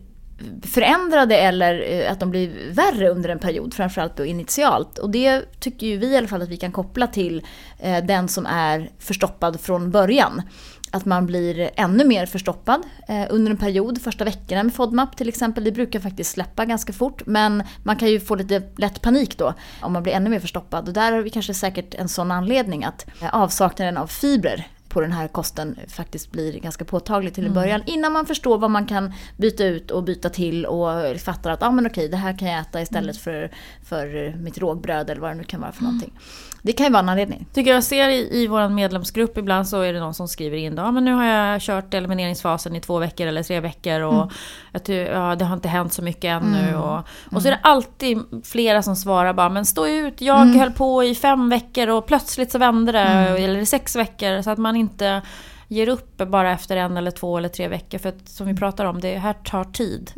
förändrade 0.63 1.37
eller 1.37 1.93
eh, 1.93 2.13
att 2.13 2.21
de 2.21 2.31
blir 2.31 2.73
värre 2.73 3.09
under 3.09 3.29
en 3.29 3.39
period, 3.39 3.75
framförallt 3.75 4.17
då 4.17 4.25
initialt. 4.25 4.99
Och 4.99 5.11
det 5.11 5.61
tycker 5.61 5.87
ju 5.87 5.97
vi 5.97 6.07
i 6.07 6.17
alla 6.17 6.29
fall 6.29 6.43
att 6.43 6.49
vi 6.49 6.57
kan 6.57 6.73
koppla 6.73 7.07
till 7.07 7.43
eh, 7.79 8.05
den 8.05 8.29
som 8.29 8.47
är 8.47 8.91
förstoppad 8.99 9.61
från 9.61 9.91
början. 9.91 10.43
Att 10.93 11.05
man 11.05 11.27
blir 11.27 11.71
ännu 11.77 12.05
mer 12.05 12.27
förstoppad 12.27 12.83
eh, 13.09 13.27
under 13.31 13.51
en 13.51 13.57
period, 13.57 14.03
första 14.03 14.25
veckorna 14.25 14.63
med 14.63 14.75
FODMAP 14.75 15.17
till 15.17 15.29
exempel. 15.29 15.65
Det 15.65 15.73
brukar 15.73 16.01
faktiskt 16.01 16.31
släppa 16.31 16.65
ganska 16.65 16.93
fort 16.93 17.23
men 17.27 17.63
man 17.83 17.97
kan 17.97 18.09
ju 18.09 18.21
få 18.21 18.35
lite 18.35 18.63
lätt 18.77 19.03
panik 19.03 19.39
då 19.39 19.55
om 19.83 19.93
man 19.93 20.03
blir 20.03 20.13
ännu 20.13 20.31
mer 20.31 20.41
förstoppad. 20.41 20.89
Och 20.89 20.95
där 20.95 21.13
har 21.13 21.21
vi 21.21 21.31
kanske 21.31 21.55
säkert 21.55 21.95
en 21.95 22.09
sån 22.09 22.31
anledning 22.31 22.85
att 22.85 23.07
eh, 23.23 23.35
avsaknaden 23.35 23.97
av 23.97 24.07
fibrer 24.07 24.67
på 24.89 25.01
den 25.01 25.13
här 25.13 25.29
kosten 25.29 25.79
faktiskt 25.89 26.33
blir 26.33 26.53
ganska 26.61 26.85
påtaglig 26.85 27.35
till 27.35 27.47
en 27.47 27.55
början. 27.55 27.83
Innan 27.87 28.13
man 28.13 28.27
förstår 28.27 28.59
vad 28.59 28.71
man 28.71 28.87
kan 28.87 29.13
byta 29.37 29.65
ut 29.65 29.91
och 29.91 30.05
byta 30.05 30.31
till 30.31 30.67
och 30.67 31.21
fattar 31.21 31.51
att 31.51 31.63
ah, 31.63 31.71
men 31.71 31.87
okej, 31.87 32.09
det 32.09 32.17
här 32.17 32.39
kan 32.39 32.49
jag 32.49 32.61
äta 32.61 32.83
istället 32.83 33.17
för, 33.17 33.51
för 33.85 34.35
mitt 34.37 34.59
rågbröd 34.59 35.11
eller 35.11 35.21
vad 35.21 35.31
det 35.31 35.35
nu 35.35 35.45
kan 35.45 35.61
vara 35.61 35.73
för 35.73 35.83
någonting. 35.83 36.19
Det 36.63 36.73
kan 36.73 36.87
ju 36.87 36.93
vara 36.93 37.03
en 37.03 37.09
anledning. 37.09 37.47
Tycker 37.53 37.71
jag 37.71 37.85
ser 37.85 38.09
i, 38.09 38.43
i 38.43 38.47
vår 38.47 38.69
medlemsgrupp 38.69 39.39
ibland 39.39 39.69
så 39.69 39.81
är 39.81 39.93
det 39.93 40.01
någon 40.01 40.15
som 40.15 40.29
skriver 40.29 40.57
in 40.57 40.77
då, 40.77 40.83
ja, 40.83 40.91
men 40.91 41.05
nu 41.05 41.13
har 41.13 41.25
jag 41.25 41.61
kört 41.61 41.95
elimineringsfasen 41.95 42.77
i 42.77 42.81
två 42.81 42.99
veckor 42.99 43.27
eller 43.27 43.43
tre 43.43 43.61
veckor 43.61 44.01
och 44.01 44.33
jag 44.73 44.85
ty, 44.85 44.95
ja, 44.95 45.35
det 45.35 45.45
har 45.45 45.55
inte 45.55 45.69
hänt 45.69 45.93
så 45.93 46.03
mycket 46.03 46.43
ännu. 46.43 46.77
Och, 46.77 46.99
och 47.33 47.43
så 47.43 47.49
är 47.49 47.53
det 47.53 47.61
alltid 47.63 48.19
flera 48.45 48.83
som 48.83 48.97
svarar 48.97 49.33
bara, 49.33 49.49
men 49.49 49.67
stå 49.67 49.87
ut, 49.87 50.21
jag 50.21 50.47
höll 50.47 50.73
på 50.73 51.05
i 51.05 51.15
fem 51.15 51.49
veckor 51.49 51.89
och 51.89 52.07
plötsligt 52.07 52.53
så 52.53 52.59
vände 52.59 52.93
det, 52.93 52.99
eller 52.99 53.61
i 53.61 53.67
sex 53.67 53.97
veckor. 53.97 54.43
Så 54.43 54.51
att 54.51 54.59
man 54.59 54.77
inte 54.77 55.23
ger 55.69 55.89
upp 55.89 56.17
bara 56.17 56.53
efter 56.53 56.77
en 56.77 56.97
eller 56.97 57.11
två 57.11 57.39
eller 57.39 57.49
tre 57.49 57.69
veckor. 57.69 57.99
För 57.99 58.09
att 58.09 58.29
som 58.29 58.47
vi 58.47 58.55
pratar 58.55 58.85
om, 58.85 59.01
det 59.01 59.19
här 59.19 59.33
tar 59.33 59.65
tid. 59.65 60.13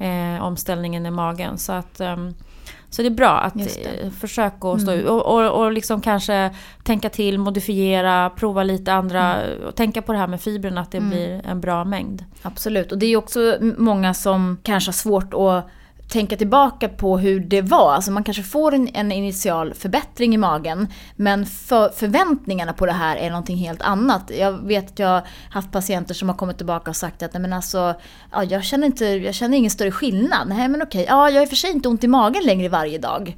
Eh, 0.00 0.44
omställningen 0.44 1.06
i 1.06 1.10
magen. 1.10 1.58
Så 1.58 1.72
att 1.72 2.00
ehm, 2.00 2.34
så 2.94 3.02
det 3.02 3.08
är 3.08 3.10
bra 3.10 3.38
att 3.40 3.56
eh, 3.56 4.10
försöka 4.20 4.68
att 4.68 4.80
stå 4.82 4.92
ut 4.92 5.08
och, 5.08 5.26
och, 5.26 5.62
och 5.62 5.72
liksom 5.72 6.00
kanske 6.00 6.54
tänka 6.82 7.10
till, 7.10 7.38
modifiera, 7.38 8.30
prova 8.30 8.62
lite 8.62 8.92
andra 8.92 9.36
och 9.66 9.74
tänka 9.74 10.02
på 10.02 10.12
det 10.12 10.18
här 10.18 10.26
med 10.26 10.40
fibrerna 10.40 10.80
att 10.80 10.90
det 10.90 11.00
blir 11.00 11.40
en 11.44 11.60
bra 11.60 11.84
mängd. 11.84 12.24
Absolut, 12.42 12.92
och 12.92 12.98
det 12.98 13.06
är 13.06 13.10
ju 13.10 13.16
också 13.16 13.58
många 13.60 14.14
som 14.14 14.58
kanske 14.62 14.88
har 14.88 14.92
svårt 14.92 15.34
att 15.34 15.70
tänka 16.08 16.36
tillbaka 16.36 16.88
på 16.88 17.18
hur 17.18 17.40
det 17.40 17.62
var. 17.62 17.92
Alltså 17.92 18.10
man 18.10 18.24
kanske 18.24 18.42
får 18.42 18.74
en, 18.74 18.88
en 18.94 19.12
initial 19.12 19.74
förbättring 19.74 20.34
i 20.34 20.36
magen 20.36 20.88
men 21.16 21.46
för, 21.46 21.88
förväntningarna 21.88 22.72
på 22.72 22.86
det 22.86 22.92
här 22.92 23.16
är 23.16 23.30
någonting 23.30 23.56
helt 23.56 23.82
annat. 23.82 24.30
Jag 24.38 24.52
vet 24.52 24.90
att 24.90 24.98
jag 24.98 25.08
har 25.08 25.22
haft 25.50 25.72
patienter 25.72 26.14
som 26.14 26.28
har 26.28 26.36
kommit 26.36 26.56
tillbaka 26.56 26.90
och 26.90 26.96
sagt 26.96 27.22
att 27.22 27.32
Nej, 27.32 27.40
men 27.40 27.52
alltså, 27.52 27.94
ja, 28.32 28.44
jag, 28.44 28.64
känner 28.64 28.86
inte, 28.86 29.04
jag 29.04 29.34
känner 29.34 29.58
ingen 29.58 29.70
större 29.70 29.90
skillnad. 29.90 30.48
Nej 30.48 30.68
men 30.68 30.82
okej, 30.82 31.06
ja, 31.08 31.30
jag 31.30 31.36
har 31.36 31.42
i 31.42 31.44
och 31.44 31.48
för 31.48 31.56
sig 31.56 31.70
inte 31.70 31.88
ont 31.88 32.04
i 32.04 32.08
magen 32.08 32.42
längre 32.44 32.68
varje 32.68 32.98
dag. 32.98 33.36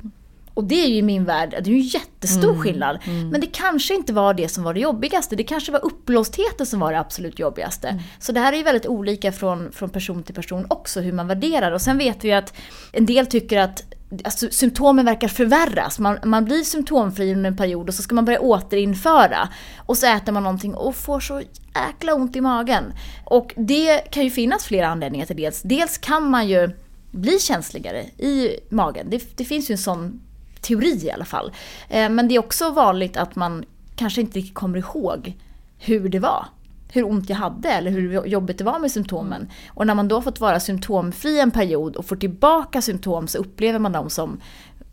Och 0.57 0.65
det 0.65 0.85
är 0.85 0.89
ju 0.89 0.97
i 0.97 1.03
min 1.03 1.25
värld, 1.25 1.51
det 1.51 1.71
är 1.71 1.75
ju 1.75 1.77
en 1.77 1.81
jättestor 1.81 2.55
skillnad. 2.59 2.99
Men 3.31 3.41
det 3.41 3.47
kanske 3.47 3.95
inte 3.95 4.13
var 4.13 4.35
det 4.35 4.49
som 4.49 4.65
var 4.65 4.75
det 4.75 4.81
jobbigaste. 4.81 5.37
Det 5.37 5.43
kanske 5.43 5.73
var 5.73 5.85
uppblåstheten 5.85 6.67
som 6.67 6.81
var 6.81 6.93
det 6.93 6.99
absolut 6.99 7.39
jobbigaste. 7.39 8.03
Så 8.19 8.33
det 8.33 8.41
här 8.41 8.53
är 8.53 8.57
ju 8.57 8.63
väldigt 8.63 8.87
olika 8.87 9.33
från, 9.33 9.73
från 9.73 9.91
person 9.91 10.23
till 10.23 10.35
person 10.35 10.67
också, 10.69 11.01
hur 11.01 11.13
man 11.13 11.29
värderar. 11.29 11.73
Och 11.73 11.81
sen 11.83 11.99
vet 11.99 12.25
vi 12.25 12.33
att 12.33 12.55
en 12.93 13.07
del 13.07 13.27
tycker 13.27 13.59
att 13.59 13.83
alltså, 14.25 14.49
symptomen 14.51 15.05
verkar 15.05 15.29
förvärras. 15.29 15.99
Man, 15.99 16.19
man 16.25 16.45
blir 16.45 16.63
symptomfri 16.63 17.33
under 17.33 17.51
en 17.51 17.57
period 17.57 17.89
och 17.89 17.95
så 17.95 18.03
ska 18.03 18.15
man 18.15 18.25
börja 18.25 18.41
återinföra. 18.41 19.49
Och 19.79 19.99
så 19.99 20.07
äter 20.07 20.33
man 20.33 20.43
någonting 20.43 20.75
och 20.75 20.97
får 20.97 21.21
så 21.21 21.43
jäkla 21.75 22.15
ont 22.15 22.37
i 22.37 22.41
magen. 22.41 22.85
Och 23.25 23.55
det 23.57 23.99
kan 23.99 24.25
ju 24.25 24.31
finnas 24.31 24.65
flera 24.65 24.89
anledningar 24.89 25.27
till 25.27 25.37
det. 25.37 25.61
Dels 25.65 25.99
kan 25.99 26.31
man 26.31 26.49
ju 26.49 26.71
bli 27.11 27.39
känsligare 27.39 28.03
i 28.03 28.57
magen. 28.69 29.11
Det, 29.11 29.37
det 29.37 29.45
finns 29.45 29.71
ju 29.71 29.73
en 29.73 29.79
sån 29.79 30.21
teori 30.66 31.06
i 31.06 31.11
alla 31.11 31.25
fall. 31.25 31.52
Eh, 31.88 32.08
men 32.11 32.28
det 32.28 32.35
är 32.35 32.38
också 32.38 32.70
vanligt 32.70 33.16
att 33.16 33.37
man 33.37 33.64
kanske 33.96 34.20
inte 34.20 34.38
riktigt 34.38 34.54
kommer 34.54 34.78
ihåg 34.78 35.37
hur 35.78 36.08
det 36.08 36.18
var. 36.18 36.46
Hur 36.92 37.06
ont 37.06 37.28
jag 37.28 37.37
hade 37.37 37.68
eller 37.68 37.90
hur 37.90 38.26
jobbigt 38.26 38.58
det 38.58 38.64
var 38.64 38.78
med 38.78 38.90
symptomen. 38.90 39.49
Och 39.68 39.87
när 39.87 39.94
man 39.94 40.08
då 40.08 40.23
fått 40.23 40.40
vara 40.40 40.61
symptomfri 40.61 41.40
en 41.40 41.50
period 41.50 41.96
och 41.96 42.06
får 42.06 42.16
tillbaka 42.16 42.82
symptom 42.82 43.28
så 43.28 43.38
upplever 43.38 43.78
man 43.78 43.92
dem 43.92 44.11
som 44.11 44.40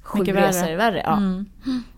sju 0.04 0.20
Mycket 0.20 0.36
värre. 0.36 0.48
resor 0.48 0.76
värre. 0.76 1.02
Ja. 1.06 1.18
Mm. 1.18 1.46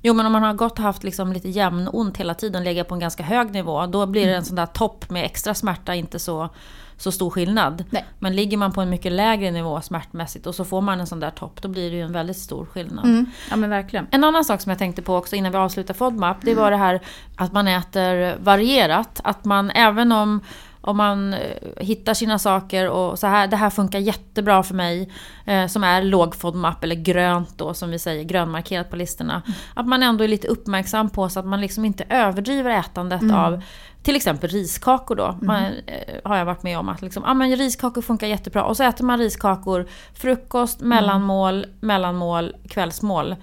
Jo 0.02 0.14
men 0.14 0.26
om 0.26 0.32
man 0.32 0.44
har 0.44 0.54
gått 0.54 0.72
och 0.80 0.84
haft 0.86 1.04
liksom 1.04 1.34
lite 1.34 1.50
jämnont 1.50 2.18
hela 2.18 2.34
tiden, 2.34 2.64
legat 2.64 2.88
på 2.88 2.94
en 2.94 3.00
ganska 3.00 3.24
hög 3.24 3.52
nivå, 3.52 3.86
då 3.86 4.06
blir 4.06 4.22
det 4.22 4.28
Mm. 4.32 4.38
en 4.40 4.46
sån 4.46 4.56
där 4.56 4.66
topp 4.66 5.10
med 5.10 5.26
extra 5.26 5.54
smärta 5.54 5.96
inte 5.96 6.20
så, 6.20 6.50
så 6.98 7.12
stor 7.12 7.30
skillnad. 7.30 7.84
Nej. 7.90 8.06
Men 8.20 8.36
ligger 8.36 8.58
man 8.58 8.72
på 8.72 8.82
en 8.82 8.90
mycket 8.90 9.12
lägre 9.12 9.52
nivå 9.52 9.82
smärtmässigt 9.82 10.48
och 10.48 10.56
så 10.56 10.66
får 10.66 10.82
man 10.82 11.00
en 11.00 11.08
sån 11.08 11.20
där 11.20 11.30
topp, 11.32 11.62
då 11.62 11.68
blir 11.68 11.92
det 11.92 11.96
ju 11.98 12.02
en 12.04 12.12
väldigt 12.14 12.38
stor 12.38 12.66
skillnad. 12.66 13.06
Mm. 13.06 13.26
ja 13.50 13.56
men 13.56 13.70
verkligen. 13.70 14.08
En 14.12 14.24
annan 14.24 14.46
sak 14.46 14.62
som 14.62 14.70
jag 14.70 14.80
tänkte 14.80 15.02
på 15.02 15.16
också 15.16 15.36
innan 15.36 15.52
vi 15.52 15.58
avslutar 15.58 15.94
FODMAP, 15.94 16.38
det 16.42 16.56
var 16.56 16.72
det 16.72 16.78
här 16.78 17.00
att 17.36 17.52
man 17.54 17.68
äter 17.68 18.38
varierat. 18.44 19.22
Att 19.24 19.46
man 19.46 19.72
även 19.72 20.12
om, 20.12 20.42
om 20.86 20.98
man 20.98 21.34
eh, 21.34 21.40
hittar 21.78 22.14
sina 22.14 22.40
saker 22.40 22.90
och 22.90 23.20
så 23.20 23.28
här, 23.28 23.48
det 23.48 23.56
här 23.56 23.70
funkar 23.70 24.00
jättebra 24.00 24.64
för 24.64 24.76
mig, 24.76 25.12
eh, 25.46 25.68
som 25.68 25.84
är 25.84 26.04
låg 26.04 26.36
FODMAP 26.36 26.84
eller 26.84 26.96
grönt 26.96 27.58
då 27.58 27.74
som 27.74 27.90
vi 27.90 28.00
säger, 28.00 28.24
grönmarkerat 28.24 28.90
på 28.90 28.96
listorna. 28.96 29.42
Att 29.74 29.88
man 29.88 30.04
ändå 30.04 30.24
är 30.24 30.28
lite 30.28 30.48
uppmärksam 30.48 31.10
på 31.10 31.30
så 31.30 31.40
att 31.40 31.46
man 31.46 31.62
liksom 31.62 31.86
inte 31.86 32.06
överdriver 32.10 32.70
ätandet 32.70 33.32
av 33.34 33.62
till 34.04 34.16
exempel 34.16 34.50
riskakor 34.50 35.16
då. 35.16 35.38
Man, 35.42 35.64
eh, 35.64 36.16
har 36.24 36.38
jag 36.38 36.46
varit 36.46 36.64
med 36.64 36.80
om 36.80 36.90
att 36.90 37.02
liksom, 37.02 37.24
ah, 37.26 37.34
men 37.34 37.56
riskakor 37.56 38.02
funkar 38.02 38.28
jättebra. 38.28 38.64
Och 38.64 38.78
så 38.78 38.84
äter 38.84 39.06
man 39.06 39.20
riskakor 39.20 39.88
frukost, 40.14 40.82
mellanmål, 40.82 41.66
mellanmål, 41.80 42.56
kvällsmål. 42.70 43.36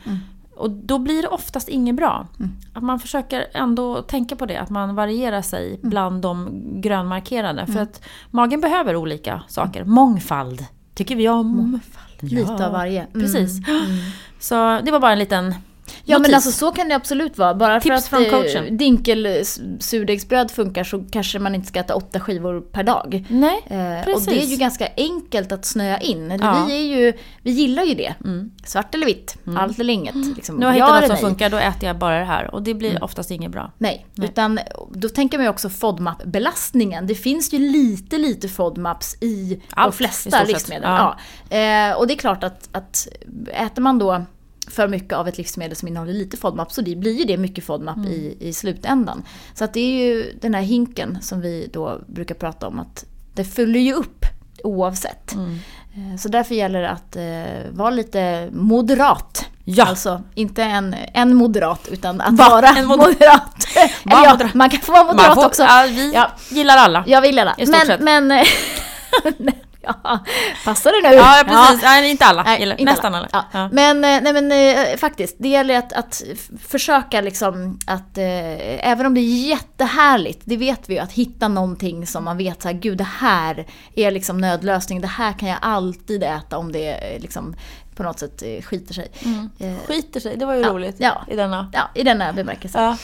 Och 0.63 0.71
då 0.71 0.99
blir 0.99 1.23
det 1.23 1.29
oftast 1.29 1.69
inget 1.69 1.97
bra. 1.97 2.27
Att 2.73 2.83
man 2.83 2.99
försöker 2.99 3.47
ändå 3.53 4.03
tänka 4.03 4.37
på 4.37 4.47
det, 4.47 4.57
att 4.57 4.71
man 4.71 4.95
varierar 4.95 5.43
sig 5.43 5.81
bland 5.83 6.23
de 6.23 6.63
grönmarkerade. 6.81 7.67
För 7.67 7.81
att 7.81 8.03
magen 8.31 8.61
behöver 8.61 8.97
olika 8.97 9.43
saker. 9.49 9.85
Mångfald 9.85 10.67
tycker 10.95 11.17
vi 11.17 11.29
om. 11.29 11.47
Mångfald. 11.47 12.33
Lite 12.33 12.67
av 12.67 12.73
varje. 12.73 13.01
Mm. 13.01 13.13
Precis. 13.13 13.61
Så 14.41 14.81
det 14.85 14.91
var 14.91 15.01
bara 15.01 15.13
en 15.13 15.19
liten 15.19 15.55
Ja 16.05 16.19
men 16.19 16.35
alltså 16.35 16.53
så 16.53 16.73
kan 16.73 16.89
det 16.89 16.95
absolut 16.95 17.39
vara. 17.39 17.55
Bara 17.55 17.81
för 17.81 17.89
Tips 17.91 18.03
att 18.03 18.09
från 18.09 18.25
eh, 18.25 18.31
coachen. 18.31 18.77
dinkel 18.77 19.27
s- 19.27 19.61
surdegsbröd 19.81 20.51
funkar 20.51 20.85
så 20.85 21.05
kanske 21.13 21.39
man 21.39 21.55
inte 21.55 21.69
ska 21.69 21.81
äta 21.81 21.95
åtta 21.95 22.21
skivor 22.21 22.61
per 22.61 22.83
dag. 22.83 23.25
Nej, 23.29 23.61
Eh, 23.67 23.99
och 23.99 24.05
precis. 24.05 24.27
det 24.27 24.43
är 24.43 24.47
ju 24.47 24.57
ganska 24.57 24.89
enkelt 24.97 25.53
att 25.53 25.65
snöa 25.65 25.99
in. 25.99 26.39
Ja. 26.43 26.57
Mm. 26.57 26.67
Vi, 26.67 26.75
är 26.77 26.97
ju, 26.97 27.13
vi 27.43 27.51
gillar 27.51 27.83
ju 27.83 27.95
det. 27.95 28.15
Svart 28.65 28.95
eller 28.95 29.07
vitt, 29.07 29.37
allt 29.59 29.79
eller 29.79 29.95
inget. 29.95 30.15
Liksom, 30.15 30.57
Nu 30.57 30.67
har 30.67 30.73
jag 30.73 30.81
ja 30.89 30.95
hittat 30.95 31.01
något 31.11 31.19
som 31.19 31.29
nej. 31.29 31.31
funkar, 31.31 31.51
då 31.51 31.57
äter 31.57 31.85
jag 31.89 31.99
bara 31.99 32.19
det 32.19 32.25
här. 32.25 32.55
Och 32.55 32.63
det 32.63 32.75
blir 32.75 33.05
oftast 33.05 33.31
inget 33.31 33.51
bra. 33.51 33.73
Nej, 33.79 34.07
Nej. 34.15 34.29
utan 34.29 34.59
då 34.95 35.09
tänker 35.09 35.39
man 35.39 35.45
ju 35.45 35.51
också 35.51 35.69
FODMAP-belastningen. 35.69 37.07
Det 37.07 37.15
finns 37.15 37.53
ju 37.55 37.59
lite, 37.59 38.19
lite 38.19 38.49
FODMAPs 38.49 39.17
i 39.21 39.61
Allt, 39.71 39.93
de 39.93 40.05
i 40.05 40.07
flesta 40.07 40.31
sett. 40.31 40.49
livsmedel. 40.49 40.83
Ja. 40.85 41.17
Ja. 41.51 41.57
Eh, 41.57 41.97
och 41.97 42.07
det 42.07 42.15
är 42.15 42.19
klart 42.19 42.45
att, 42.45 42.69
att 42.73 43.09
äter 43.55 43.83
man 43.83 43.99
då 43.99 44.25
för 44.71 44.89
mycket 44.89 45.13
av 45.13 45.29
ett 45.29 45.39
livsmedel 45.39 45.77
som 45.77 45.89
innehåller 45.89 46.13
lite 46.13 46.37
FODMAP 46.37 46.73
så 46.73 46.81
det 46.81 46.97
blir 46.97 47.13
ju 47.19 47.25
det 47.25 47.37
mycket 47.37 47.65
FODMAP 47.65 47.97
Mm. 47.97 48.09
i, 48.13 48.37
i 48.41 48.53
slutändan. 48.53 49.23
Så 49.55 49.65
att 49.65 49.73
det 49.75 49.81
är 49.81 50.05
ju 50.07 50.33
den 50.41 50.55
här 50.55 50.63
hinken 50.63 51.19
som 51.23 51.41
vi 51.41 51.71
då 51.73 52.01
brukar 52.07 52.35
prata 52.35 52.67
om 52.67 52.79
att 52.81 53.05
det 53.35 53.45
fyller 53.45 53.81
ju 53.81 53.93
upp 53.95 54.27
oavsett. 54.65 55.33
Mm. 55.35 55.59
Eh, 55.95 56.17
Så 56.19 56.29
därför 56.29 56.55
gäller 56.55 56.81
det 56.83 56.91
att 56.91 57.17
eh, 57.17 57.71
vara 57.73 57.91
lite 57.91 58.49
moderat. 58.53 59.47
Ja. 59.65 59.85
Alltså 59.85 60.23
inte 60.35 60.63
en, 60.63 60.97
en 61.15 61.35
moderat 61.35 61.89
utan 61.91 62.21
att 62.21 62.35
Va? 62.39 62.49
vara 62.51 62.69
En 62.69 62.87
moder- 62.87 62.97
moderat. 62.97 63.67
Eller 63.77 64.25
ja, 64.25 64.33
moderat. 64.33 64.55
man 64.55 64.71
kan 64.71 64.81
få 64.81 64.93
vara 64.93 65.05
moderat 65.05 65.35
får- 65.35 65.47
också. 65.47 65.63
Ja, 65.63 65.85
vi 65.89 66.13
Ja. 66.15 66.31
gillar 66.51 66.77
alla. 66.77 67.05
Jag 67.07 67.21
vill 67.21 67.35
sett. 67.87 68.01
Men, 68.01 68.27
men 69.39 69.55
ja, 70.05 70.19
passar 70.65 71.03
det 71.03 71.09
nu? 71.11 71.15
Ja, 71.17 71.43
precis. 71.47 71.83
Nej, 71.85 72.11
inte 72.11 72.25
alla. 72.25 72.43
Nej, 72.43 72.63
inte 72.63 72.85
nästan 72.85 73.15
alla. 73.15 73.29
Ja. 73.33 73.45
Ja. 73.53 73.69
Men, 73.73 73.97
eh, 74.05 74.21
nej, 74.23 74.33
men 74.43 74.53
eh, 74.53 74.97
faktiskt, 74.97 75.37
det 75.39 75.49
gäller 75.49 75.79
att, 75.79 75.93
att 75.93 76.23
försöka 76.69 77.21
liksom 77.21 77.79
att, 77.87 78.19
eh, 78.19 78.89
även 78.91 79.07
om 79.07 79.15
det 79.15 79.21
är 79.21 79.49
jättehärligt, 79.49 80.41
det 80.45 80.57
vet 80.57 80.89
vi 80.89 80.95
ju, 80.95 81.01
att 81.01 81.13
hitta 81.13 81.49
någonting 81.49 82.07
som 82.07 82.25
man 82.25 82.37
vet 82.37 82.63
så 82.63 82.69
här, 82.69 82.75
gud 82.75 82.99
det 82.99 83.09
här 83.19 83.67
är 83.95 84.11
liksom 84.11 84.39
nödlösning, 84.39 85.01
det 85.01 85.07
här 85.07 85.33
kan 85.33 85.49
jag 85.49 85.59
alltid 85.63 86.23
äta 86.23 86.59
om 86.59 86.73
det 86.73 86.91
eh, 87.15 87.21
liksom 87.21 87.55
på 87.97 88.03
något 88.03 88.19
sätt 88.19 88.43
skiter 88.65 88.95
sig. 88.95 89.11
Eh, 89.59 89.75
Skiter 89.87 90.21
sig, 90.21 90.37
det 90.37 90.47
var 90.47 90.55
ju 90.55 90.61
Ja, 90.61 90.69
roligt. 90.69 90.97
ja. 90.99 91.23
I 91.29 91.37
denna. 91.37 91.71
Ja, 91.73 91.81
i 91.95 92.03
denna 92.03 92.33
bemärkelse. 92.33 92.79
Ja. 92.79 92.97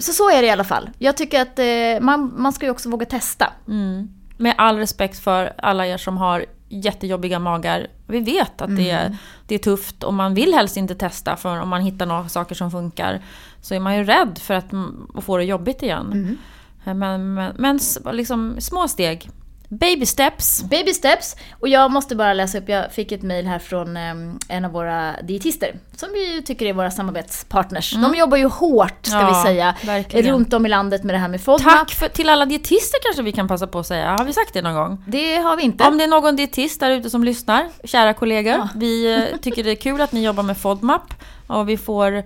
Så 0.00 0.12
så 0.12 0.30
är 0.30 0.42
det 0.42 0.46
i 0.48 0.50
alla 0.50 0.64
fall. 0.64 0.90
Jag 0.98 1.16
tycker 1.16 1.40
att 1.42 2.02
man, 2.02 2.32
man 2.36 2.52
ska 2.52 2.66
ju 2.66 2.70
också 2.72 2.88
våga 2.90 3.06
testa. 3.06 3.52
Mm. 3.68 4.08
Med 4.40 4.54
all 4.58 4.76
respekt 4.78 5.18
för 5.18 5.52
alla 5.58 5.86
er 5.86 5.96
som 5.96 6.16
har 6.16 6.44
jättejobbiga 6.68 7.38
magar. 7.38 7.86
Vi 8.06 8.20
vet 8.20 8.60
att 8.62 8.76
det, 8.76 8.90
är, 8.90 9.16
det 9.46 9.54
är 9.54 9.58
tufft 9.58 10.02
och 10.04 10.14
man 10.14 10.34
vill 10.34 10.54
helst 10.54 10.76
inte 10.76 10.94
testa 10.94 11.36
för 11.36 11.60
om 11.60 11.68
man 11.68 11.80
hittar 11.80 12.06
några 12.06 12.28
saker 12.28 12.54
som 12.54 12.70
funkar 12.70 13.20
så 13.60 13.74
är 13.74 13.80
man 13.80 13.96
ju 13.96 14.04
rädd 14.04 14.38
för 14.42 14.54
att, 14.54 14.72
mm, 14.72 15.06
få 15.20 15.36
det 15.36 15.44
jobbigt 15.44 15.82
igen. 15.82 16.38
Men, 16.84 17.34
men, 17.34 17.52
men 17.58 17.76
s- 17.76 17.98
liksom, 18.12 18.56
små 18.60 18.88
steg. 18.88 19.30
Baby 19.72 20.06
steps. 20.06 20.62
Baby 20.62 20.92
steps. 20.94 21.36
Och 21.60 21.68
jag 21.68 21.90
måste 21.90 22.16
bara 22.16 22.32
läsa 22.32 22.58
upp, 22.58 22.68
jag 22.68 22.92
fick 22.92 23.12
ett 23.12 23.22
mail 23.22 23.46
här 23.46 23.58
från 23.58 23.96
eh, 23.96 24.14
en 24.48 24.64
av 24.64 24.70
våra 24.72 25.14
dietister. 25.22 25.74
Som 25.96 26.08
vi 26.12 26.42
tycker 26.42 26.66
är 26.66 26.72
våra 26.72 26.90
samarbetspartners. 26.90 27.92
De 27.92 28.14
jobbar 28.14 28.36
ju 28.36 28.44
hårt, 28.46 29.06
ska 29.06 29.16
Ja, 29.20 29.28
vi 29.28 29.48
säga, 29.48 29.74
verkligen. 29.82 30.32
runt 30.32 30.52
om 30.52 30.66
i 30.66 30.68
landet 30.68 31.04
med 31.04 31.14
det 31.14 31.18
här 31.18 31.28
med 31.28 31.40
FODMAP. 31.40 31.72
Tack 31.78 31.90
för, 31.90 32.08
till 32.08 32.28
alla 32.28 32.46
dietister 32.46 32.98
kanske 33.02 33.22
vi 33.22 33.32
kan 33.32 33.48
passa 33.48 33.66
på 33.66 33.78
att 33.78 33.86
säga. 33.86 34.10
Har 34.16 34.24
vi 34.24 34.32
sagt 34.32 34.52
det 34.52 34.62
någon 34.62 34.74
gång? 34.74 35.04
Det 35.06 35.36
har 35.36 35.56
vi 35.56 35.62
inte. 35.62 35.84
Om 35.84 35.98
det 35.98 36.04
är 36.04 36.08
någon 36.08 36.36
dietist 36.36 36.80
där 36.80 36.90
ute 36.90 37.10
som 37.10 37.24
lyssnar, 37.24 37.68
kära 37.84 38.14
kollegor. 38.14 38.68
Vi 38.76 39.14
eh, 39.32 39.36
tycker 39.40 39.64
det 39.64 39.70
är 39.70 39.74
kul 39.76 40.00
att 40.00 40.12
ni 40.12 40.24
jobbar 40.24 40.42
med 40.42 40.56
FODMAP. 40.58 41.14
Och 41.46 41.68
vi 41.68 41.76
får 41.76 42.22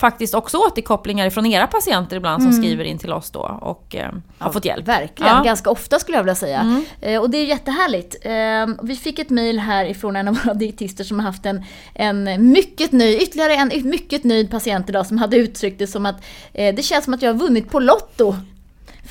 faktiskt 0.00 0.34
också 0.34 0.56
återkopplingar 0.58 1.30
från 1.30 1.46
era 1.46 1.66
patienter 1.66 2.16
ibland 2.16 2.42
som 2.42 2.52
skriver 2.52 2.84
in 2.84 2.98
till 2.98 3.12
oss 3.12 3.30
då 3.30 3.40
och 3.60 3.96
eh, 3.96 4.12
har 4.38 4.52
fått 4.52 4.64
hjälp. 4.64 4.88
Verkligen, 4.88 5.36
Ja. 5.36 5.42
ganska 5.42 5.70
ofta 5.70 5.98
skulle 5.98 6.16
jag 6.16 6.22
vilja 6.22 6.34
säga. 6.34 6.82
Eh, 7.00 7.20
och 7.20 7.30
det 7.30 7.38
är 7.38 7.44
jättehärligt. 7.44 8.16
Eh, 8.22 8.84
vi 8.86 8.96
fick 8.96 9.18
ett 9.18 9.30
mail 9.30 9.58
här 9.58 9.84
ifrån 9.84 10.16
en 10.16 10.28
av 10.28 10.38
våra 10.44 10.54
dietister 10.64 11.04
som 11.04 11.18
har 11.18 11.26
haft 11.26 11.46
en, 11.46 11.64
en 11.94 12.50
mycket 12.50 12.92
nöjd, 12.92 13.22
ytterligare 13.22 13.54
en 13.54 13.88
mycket 13.90 14.24
nöjd 14.24 14.50
patient 14.50 14.88
idag 14.88 15.06
som 15.06 15.18
hade 15.18 15.36
uttryckt 15.36 15.78
det 15.78 15.86
som 15.86 16.06
att 16.06 16.16
eh, 16.52 16.74
det 16.74 16.82
känns 16.82 17.04
som 17.04 17.14
att 17.14 17.22
jag 17.22 17.32
har 17.32 17.38
vunnit 17.38 17.70
på 17.70 17.80
Lotto. 17.80 18.34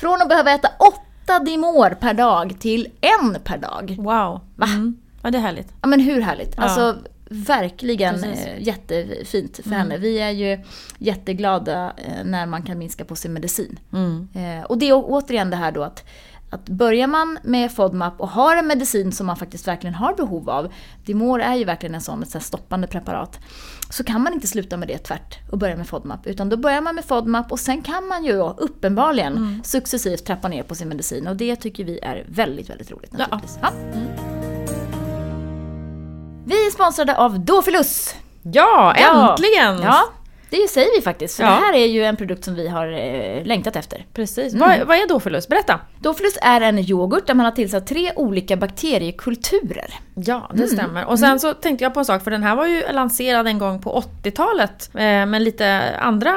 Från 0.00 0.22
att 0.22 0.28
behöva 0.28 0.50
äta 0.52 0.68
åtta 0.78 1.38
Dimor 1.44 1.90
per 2.00 2.14
dag 2.14 2.56
till 2.60 2.88
en 3.00 3.36
per 3.44 3.58
dag. 3.58 3.96
Wow. 3.98 4.40
Mm. 4.64 4.96
Ja, 5.22 5.30
det 5.30 5.38
är 5.38 5.42
härligt. 5.42 5.68
Ja 5.82 5.88
men 5.88 6.00
hur 6.00 6.20
härligt? 6.20 6.54
Ja. 6.56 6.62
Alltså 6.62 6.96
verkligen 7.30 8.14
Precis. 8.14 8.46
eh, 8.46 8.62
jättefint 8.62 9.60
för 9.62 9.70
henne. 9.70 9.96
Vi 9.96 10.18
är 10.18 10.30
ju 10.30 10.58
jätteglada 10.98 11.92
eh, 11.96 12.24
när 12.24 12.46
man 12.46 12.62
kan 12.62 12.78
minska 12.78 13.04
på 13.04 13.16
sin 13.16 13.32
medicin. 13.32 13.78
Mm. 13.92 14.28
Eh, 14.34 14.64
och 14.64 14.78
det 14.78 14.88
är 14.88 14.92
återigen 14.94 15.50
det 15.50 15.56
här 15.56 15.72
då 15.72 15.82
att, 15.82 16.04
att 16.50 16.68
börjar 16.68 17.06
man 17.06 17.38
med 17.42 17.72
FODMAP 17.72 18.20
och 18.20 18.28
har 18.28 18.56
en 18.56 18.66
medicin 18.66 19.12
som 19.12 19.26
man 19.26 19.36
faktiskt 19.36 19.68
verkligen 19.68 19.94
har 19.94 20.14
behov 20.14 20.50
av, 20.50 20.72
Dimor 21.04 21.40
är 21.40 21.54
ju 21.56 21.64
verkligen 21.64 21.94
en 21.94 22.00
sån, 22.00 22.22
ett 22.22 22.30
så 22.30 22.38
här 22.38 22.44
stoppande 22.44 22.86
preparat, 22.86 23.38
så 23.90 24.04
kan 24.04 24.22
man 24.22 24.32
inte 24.32 24.46
sluta 24.46 24.76
med 24.76 24.88
det 24.88 24.98
tvärt 24.98 25.38
och 25.50 25.58
börja 25.58 25.76
med 25.76 25.86
FODMAP. 25.86 26.26
Utan 26.26 26.48
då 26.48 26.56
börjar 26.56 26.80
man 26.80 26.94
med 26.94 27.04
FODMAP 27.04 27.52
och 27.52 27.60
sen 27.60 27.82
kan 27.82 28.06
man 28.08 28.24
ju 28.24 28.32
då 28.32 28.54
uppenbarligen 28.58 29.60
successivt 29.64 30.24
trappa 30.24 30.48
ner 30.48 30.62
på 30.62 30.74
sin 30.74 30.88
medicin. 30.88 31.26
Och 31.26 31.36
det 31.36 31.56
tycker 31.56 31.84
vi 31.84 31.98
är 31.98 32.24
väldigt, 32.28 32.70
väldigt 32.70 32.90
roligt 32.90 33.10
Ja. 33.12 33.18
naturligtvis. 33.18 33.58
Ja. 33.62 34.57
Vi 36.48 36.66
är 36.66 36.70
sponsrade 36.70 37.16
av 37.16 37.40
Dofilus. 37.40 38.14
Ja, 38.42 38.94
äntligen! 38.94 39.82
Ja, 39.82 40.04
det 40.50 40.68
säger 40.70 40.88
vi 40.96 41.02
faktiskt. 41.02 41.36
För 41.36 41.42
Ja. 41.44 41.48
det 41.50 41.54
här 41.56 41.72
är 41.74 41.86
ju 41.86 42.04
en 42.04 42.16
produkt 42.16 42.44
som 42.44 42.54
vi 42.54 42.68
har 42.68 42.86
eh, 42.92 43.44
längtat 43.44 43.76
efter. 43.76 44.06
Precis. 44.14 44.54
Vad, 44.54 44.80
vad 44.86 44.96
är 44.96 45.08
Dofilus? 45.08 45.48
Berätta. 45.48 45.80
Dofilus 46.00 46.38
är 46.42 46.60
en 46.60 46.78
yoghurt 46.78 47.26
där 47.26 47.34
man 47.34 47.44
har 47.44 47.52
tillsatt 47.52 47.86
tre 47.86 48.12
olika 48.16 48.56
bakteriekulturer. 48.56 49.94
Ja, 50.14 50.50
det 50.54 50.66
stämmer. 50.68 51.04
Och 51.04 51.18
sen 51.18 51.40
så 51.40 51.54
tänkte 51.54 51.84
jag 51.84 51.94
på 51.94 52.00
en 52.00 52.04
sak, 52.06 52.24
för 52.24 52.30
den 52.30 52.42
här 52.42 52.56
var 52.56 52.66
ju 52.66 52.82
lanserad 52.92 53.46
en 53.46 53.58
gång 53.58 53.80
på 53.80 54.02
80-talet. 54.22 54.90
Eh, 54.94 55.00
men 55.00 55.44
lite 55.44 55.94
andra, 56.00 56.32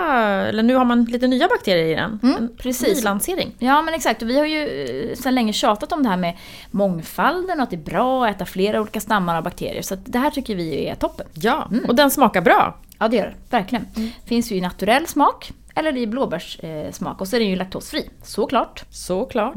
eller 0.47 0.63
nu 0.63 0.75
har 0.75 0.85
man 0.85 1.05
lite 1.05 1.27
nya 1.27 1.47
bakterier 1.47 1.85
i 1.85 1.95
den. 1.95 2.19
Mm, 2.23 2.35
En 2.35 2.49
precis. 2.57 2.95
Nylansering. 2.97 3.55
Ja 3.59 3.81
men 3.81 3.93
exakt, 3.93 4.21
och 4.21 4.29
vi 4.29 4.37
har 4.39 4.45
ju 4.45 4.85
eh, 5.09 5.15
sedan 5.15 5.35
länge 5.35 5.53
tjatat 5.53 5.91
om 5.91 6.03
det 6.03 6.09
här 6.09 6.17
med 6.17 6.37
mångfalden 6.71 7.57
och 7.59 7.63
att 7.63 7.69
det 7.69 7.75
är 7.75 7.77
bra 7.91 8.25
att 8.25 8.35
äta 8.35 8.45
flera 8.45 8.81
olika 8.81 8.99
stammar 8.99 9.37
av 9.37 9.43
bakterier. 9.43 9.81
Så 9.81 9.95
det 10.05 10.19
här 10.19 10.29
tycker 10.31 10.55
vi 10.55 10.87
är 10.87 10.95
toppen. 10.95 11.25
Ja, 11.33 11.69
och 11.87 11.95
den 11.95 12.11
smakar 12.11 12.41
bra. 12.41 12.77
Ja 13.01 13.07
det 13.07 13.17
gör 13.17 13.25
det, 13.25 13.57
verkligen. 13.57 13.87
Finns 14.25 14.51
ju 14.51 14.55
i 14.55 14.61
naturell 14.61 15.07
smak 15.07 15.51
eller 15.75 15.97
i 15.97 16.07
blåbärssmak 16.07 17.21
och 17.21 17.27
så 17.27 17.35
är 17.35 17.39
den 17.39 17.49
ju 17.49 17.55
laktosfri, 17.55 18.09
såklart. 18.23 18.83
Såklart. 18.89 19.55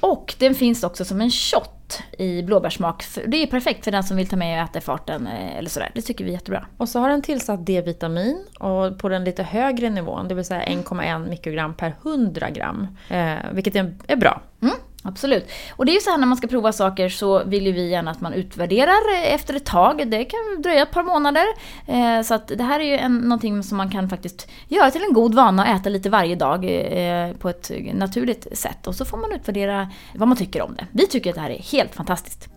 Och 0.00 0.34
den 0.38 0.54
finns 0.54 0.84
också 0.84 1.04
som 1.04 1.20
en 1.20 1.30
shot 1.30 2.02
i 2.18 2.42
blåbärssmak. 2.42 3.04
Det 3.26 3.36
är 3.36 3.46
perfekt 3.46 3.84
för 3.84 3.90
den 3.90 4.04
som 4.04 4.16
vill 4.16 4.28
ta 4.28 4.36
med 4.36 4.62
och 4.62 4.68
äta 4.68 4.78
i 4.78 4.82
farten 4.82 5.26
eh, 5.26 5.56
eller 5.58 5.70
sådär. 5.70 5.90
Det 5.94 6.02
tycker 6.02 6.24
vi 6.24 6.30
är 6.30 6.34
jättebra. 6.34 6.66
Och 6.76 6.88
så 6.88 6.98
har 6.98 7.08
den 7.08 7.22
tillsatt 7.22 7.66
D-vitamin 7.66 8.44
och 8.58 8.98
på 8.98 9.08
den 9.08 9.24
lite 9.24 9.42
högre 9.42 9.90
nivån, 9.90 10.28
det 10.28 10.34
vill 10.34 10.44
säga 10.44 10.64
1,1 10.64 11.28
mikrogram 11.28 11.74
per 11.74 11.94
100 12.02 12.50
gram. 12.50 12.86
Eh, 13.08 13.34
vilket 13.52 13.76
är, 13.76 13.94
är 14.06 14.16
bra. 14.16 14.42
Mm, 14.62 14.74
Absolut. 15.04 15.50
Och 15.76 15.86
det 15.86 15.92
är 15.92 15.94
ju 15.94 16.00
så 16.00 16.10
här 16.10 16.18
när 16.18 16.26
man 16.26 16.36
ska 16.36 16.46
prova 16.46 16.72
saker 16.72 17.08
så 17.08 17.44
vill 17.44 17.66
ju 17.66 17.72
vi 17.72 17.90
gärna 17.90 18.10
att 18.10 18.20
man 18.20 18.32
utvärderar 18.32 19.24
efter 19.24 19.54
ett 19.54 19.64
tag. 19.64 20.10
Det 20.10 20.24
kan 20.24 20.62
dröja 20.62 20.82
ett 20.82 20.90
par 20.90 21.02
månader. 21.02 21.44
Eh, 21.86 22.22
så 22.22 22.34
att 22.34 22.48
det 22.48 22.64
här 22.64 22.80
är 22.80 22.84
ju 22.84 22.96
en, 22.96 23.16
någonting 23.16 23.62
som 23.62 23.76
man 23.76 23.90
kan 23.90 24.08
faktiskt 24.08 24.48
göra 24.68 24.90
till 24.90 25.02
en 25.02 25.12
god 25.12 25.34
vana 25.34 25.62
och 25.62 25.68
äta 25.68 25.88
lite 25.88 26.10
varje 26.10 26.34
dag 26.34 26.64
eh, 26.64 27.32
på 27.32 27.48
ett 27.48 27.70
naturligt 27.92 28.58
sätt. 28.58 28.86
Och 28.86 28.94
så 28.94 29.04
får 29.04 29.18
man 29.18 29.32
utvärdera 29.32 29.88
vad 30.14 30.28
man 30.28 30.36
tycker 30.36 30.62
om 30.62 30.74
det. 30.74 30.86
Vi 30.92 31.06
tycker 31.06 31.30
att 31.30 31.36
det 31.36 31.42
här 31.42 31.50
är 31.50 31.62
helt 31.72 31.94
fantastiskt. 31.94 32.51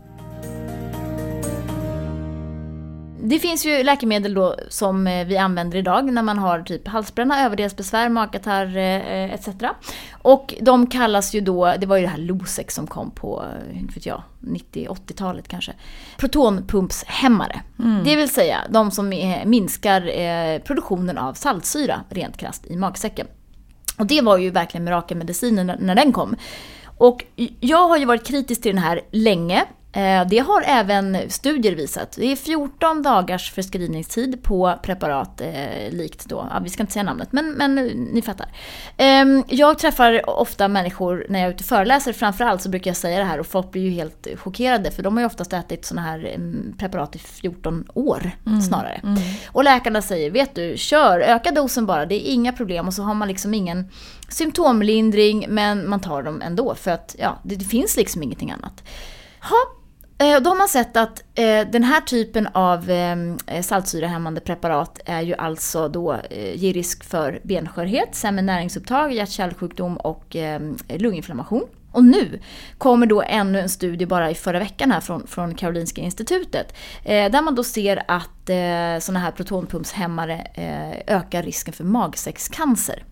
Det 3.28 3.40
finns 3.40 3.66
ju 3.66 3.84
läkemedel 3.84 4.34
då 4.34 4.56
som 4.70 5.08
eh, 5.08 5.26
vi 5.26 5.38
använder 5.38 5.78
idag 5.78 6.14
när 6.14 6.22
man 6.22 6.38
har 6.38 6.62
typ 6.62 6.88
halsbränna, 6.88 7.46
överdelsbesvär, 7.46 8.10
magkatarr 8.10 8.78
eh, 8.78 9.34
etc. 9.34 9.48
Och 10.22 10.54
de 10.62 10.88
kallas 10.88 11.36
ju 11.36 11.42
då, 11.42 11.74
det 11.80 11.86
var 11.86 11.98
ju 11.98 12.02
det 12.02 12.10
här 12.10 12.18
Losec 12.18 12.74
som 12.74 12.88
kom 12.88 13.12
på, 13.12 13.44
eh, 13.44 13.80
inte 13.80 13.94
vet 13.94 14.06
jag, 14.06 14.24
90-80-talet 14.40 15.48
kanske. 15.48 15.74
Protonpumpshämmare. 16.18 17.62
Mm. 17.80 18.04
Det 18.04 18.16
vill 18.16 18.30
säga 18.30 18.58
de 18.70 18.92
som 18.92 19.10
minskar 19.46 20.60
produktionen 20.60 21.18
av 21.18 21.34
saltsyra 21.34 22.02
rent 22.10 22.38
krasst 22.38 22.66
i 22.66 22.76
magsäcken. 22.76 23.28
Och 23.98 24.06
det 24.06 24.22
var 24.22 24.38
ju 24.38 24.50
verkligen 24.50 24.84
mirakelmedicinen 24.84 25.72
när 25.80 25.96
den 25.96 26.14
kom. 26.14 26.36
Och 26.98 27.24
jag 27.60 27.88
har 27.88 27.98
ju 27.98 28.06
varit 28.06 28.28
kritisk 28.28 28.62
till 28.62 28.76
den 28.76 28.84
här 28.84 29.02
länge. 29.12 29.66
Eh, 29.96 30.28
det 30.28 30.40
har 30.40 30.64
även 30.66 31.18
studier 31.30 31.76
visat. 31.76 32.12
Det 32.12 32.32
är 32.32 32.36
14 32.36 33.02
dagars 33.02 33.52
förskrivningstid 33.52 34.44
på 34.44 34.80
preparat 34.84 35.42
eh, 35.42 35.92
likt 35.92 36.26
då, 36.26 36.48
ja, 36.52 36.60
vi 36.64 36.70
ska 36.70 36.84
inte 36.84 36.94
säga 36.94 37.04
namnet, 37.04 37.32
men, 37.32 37.52
men 37.52 37.76
ni 38.14 38.22
fattar. 38.22 38.48
Eh, 38.98 39.26
jag 39.48 39.80
träffar 39.80 40.30
ofta 40.30 40.68
människor 40.68 41.26
när 41.30 41.40
jag 41.40 41.48
är 41.48 41.54
ute 41.54 41.62
och 41.62 41.68
föreläser, 41.68 42.14
framförallt 42.14 42.62
så 42.62 42.70
brukar 42.70 42.90
jag 42.90 42.98
säga 42.98 43.20
det 43.20 43.26
här 43.26 43.40
och 43.40 43.48
folk 43.48 43.72
blir 43.72 43.82
ju 43.82 43.90
helt 43.90 44.28
chockerade 44.38 44.92
för 44.92 45.04
de 45.04 45.14
har 45.14 45.22
ju 45.22 45.26
oftast 45.26 45.54
ätit 45.54 45.86
sådana 45.86 46.08
här 46.08 46.26
mm, 46.36 46.76
preparat 46.78 47.16
i 47.16 47.20
14 47.20 47.86
år 47.94 48.32
mm. 48.46 48.62
snarare. 48.62 49.02
Mm. 49.04 49.20
Och 49.48 49.64
läkarna 49.64 50.02
säger, 50.02 50.32
vet 50.32 50.56
du, 50.56 50.78
kör, 50.78 51.20
öka 51.20 51.52
dosen 51.52 51.86
bara, 51.86 52.06
det 52.06 52.16
är 52.16 52.34
inga 52.34 52.54
problem 52.54 52.88
och 52.88 52.94
så 52.94 53.04
har 53.04 53.14
man 53.14 53.28
liksom 53.28 53.54
ingen 53.54 53.92
symptomlindring 54.30 55.46
men 55.50 55.90
man 55.90 56.00
tar 56.00 56.24
dem 56.24 56.42
ändå 56.42 56.76
för 56.76 56.92
att 56.92 57.16
ja, 57.20 57.40
det, 57.44 57.56
det 57.56 57.66
finns 57.66 57.98
liksom 57.98 58.24
ingenting 58.24 58.52
annat. 58.52 58.84
Ha, 59.50 59.85
Eh, 60.18 60.42
då 60.42 60.50
har 60.50 60.58
man 60.58 60.68
sett 60.68 60.98
att 60.98 61.24
eh, 61.36 61.68
den 61.72 61.84
här 61.84 62.02
typen 62.02 62.48
av 62.54 62.90
ehm, 62.90 63.38
eh, 63.48 63.62
saltsyrehämmande 63.62 64.42
preparat 64.42 65.00
är 65.06 65.22
ju 65.22 65.36
alltså 65.36 65.90
då 65.90 66.14
eh, 66.14 66.56
ger 66.56 66.74
risk 66.74 67.04
för 67.04 67.40
benskörhet, 67.44 68.16
sämre 68.16 68.42
näringsupptag, 68.42 69.14
hjärt-kärlsjukdom 69.14 69.98
och 69.98 70.36
eh, 70.36 70.62
lunginflammation. 70.90 71.64
Och 71.92 72.04
nu 72.04 72.40
kommer 72.78 73.06
då 73.06 73.22
ännu 73.22 73.60
en 73.60 73.70
studie 73.70 74.06
bara 74.06 74.32
i 74.32 74.36
förra 74.36 74.60
veckan 74.60 74.92
här 74.92 75.00
från, 75.00 75.28
från 75.28 75.56
Karolinska 75.56 76.02
institutet. 76.02 76.74
Eh, 77.04 77.32
där 77.32 77.42
man 77.42 77.56
då 77.56 77.64
ser 77.64 78.04
att 78.08 78.50
eh, 78.50 79.00
sådana 79.00 79.20
här 79.20 79.32
protonpumpshämmare 79.32 80.48
eh, 80.54 81.16
ökar 81.18 81.44
risken 81.44 81.74
för 81.74 81.84
magsäckscancer. 81.84 83.04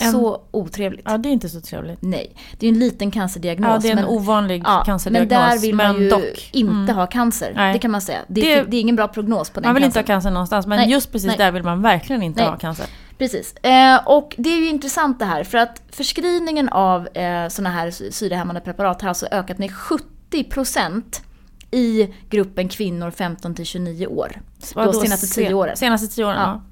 En... 0.00 0.12
Så 0.12 0.42
otrevligt. 0.50 1.02
Ja, 1.04 1.18
det 1.18 1.28
är 1.28 1.32
inte 1.32 1.48
så 1.48 1.60
trevligt. 1.60 2.02
Nej. 2.02 2.36
Det 2.58 2.66
är 2.66 2.72
en 2.72 2.78
liten 2.78 3.10
cancerdiagnos. 3.10 3.68
Ja, 3.68 3.78
det 3.78 3.88
är 3.88 3.92
en 3.92 3.96
men, 3.96 4.06
ovanlig 4.06 4.62
ja, 4.66 4.82
cancerdiagnos. 4.86 5.30
Men 5.30 5.50
där 5.50 5.58
vill 5.58 5.74
man 5.74 6.02
ju 6.02 6.08
dock. 6.08 6.50
inte 6.52 6.72
mm. 6.72 6.96
ha 6.96 7.06
cancer. 7.06 7.52
Nej. 7.56 7.72
Det 7.72 7.78
kan 7.78 7.90
man 7.90 8.00
säga. 8.00 8.18
Det, 8.28 8.40
det, 8.40 8.62
det, 8.62 8.76
är 8.76 8.80
ingen 8.80 8.96
bra 8.96 9.08
prognos 9.08 9.50
på 9.50 9.60
den 9.60 9.68
Man 9.68 9.74
vill 9.74 9.82
cancer. 9.82 10.00
inte 10.00 10.12
ha 10.12 10.14
cancer 10.14 10.30
någonstans, 10.30 10.66
men 10.66 10.78
Nej. 10.78 10.90
just 10.90 11.12
precis 11.12 11.26
Nej. 11.28 11.36
där 11.36 11.52
vill 11.52 11.62
man 11.62 11.82
verkligen 11.82 12.22
inte 12.22 12.42
ha 12.42 12.56
cancer. 12.56 12.86
Precis. 13.18 13.54
Eh, 13.56 14.08
och 14.08 14.34
det 14.38 14.50
är 14.50 14.56
ju 14.56 14.68
intressant 14.68 15.18
det 15.18 15.24
här, 15.24 15.44
för 15.44 15.58
att 15.58 15.82
förskrivningen 15.90 16.68
av 16.68 17.08
eh, 17.16 17.48
sådana 17.48 17.70
här 17.70 17.90
syrehämmande 17.90 18.60
preparat 18.60 19.02
har 19.02 19.08
alltså 19.08 19.26
ökat 19.30 19.58
med 19.58 19.70
70% 19.70 21.02
i 21.70 22.14
gruppen 22.30 22.68
kvinnor 22.68 23.10
15 23.10 23.54
till 23.54 23.66
29 23.66 24.06
år. 24.06 24.40
De 24.74 24.92
senaste 24.92 25.26
10 25.26 25.54
åren. 25.54 25.76
Senaste 25.76 26.14
10 26.14 26.24
åren, 26.24 26.36
ja. 26.40 26.62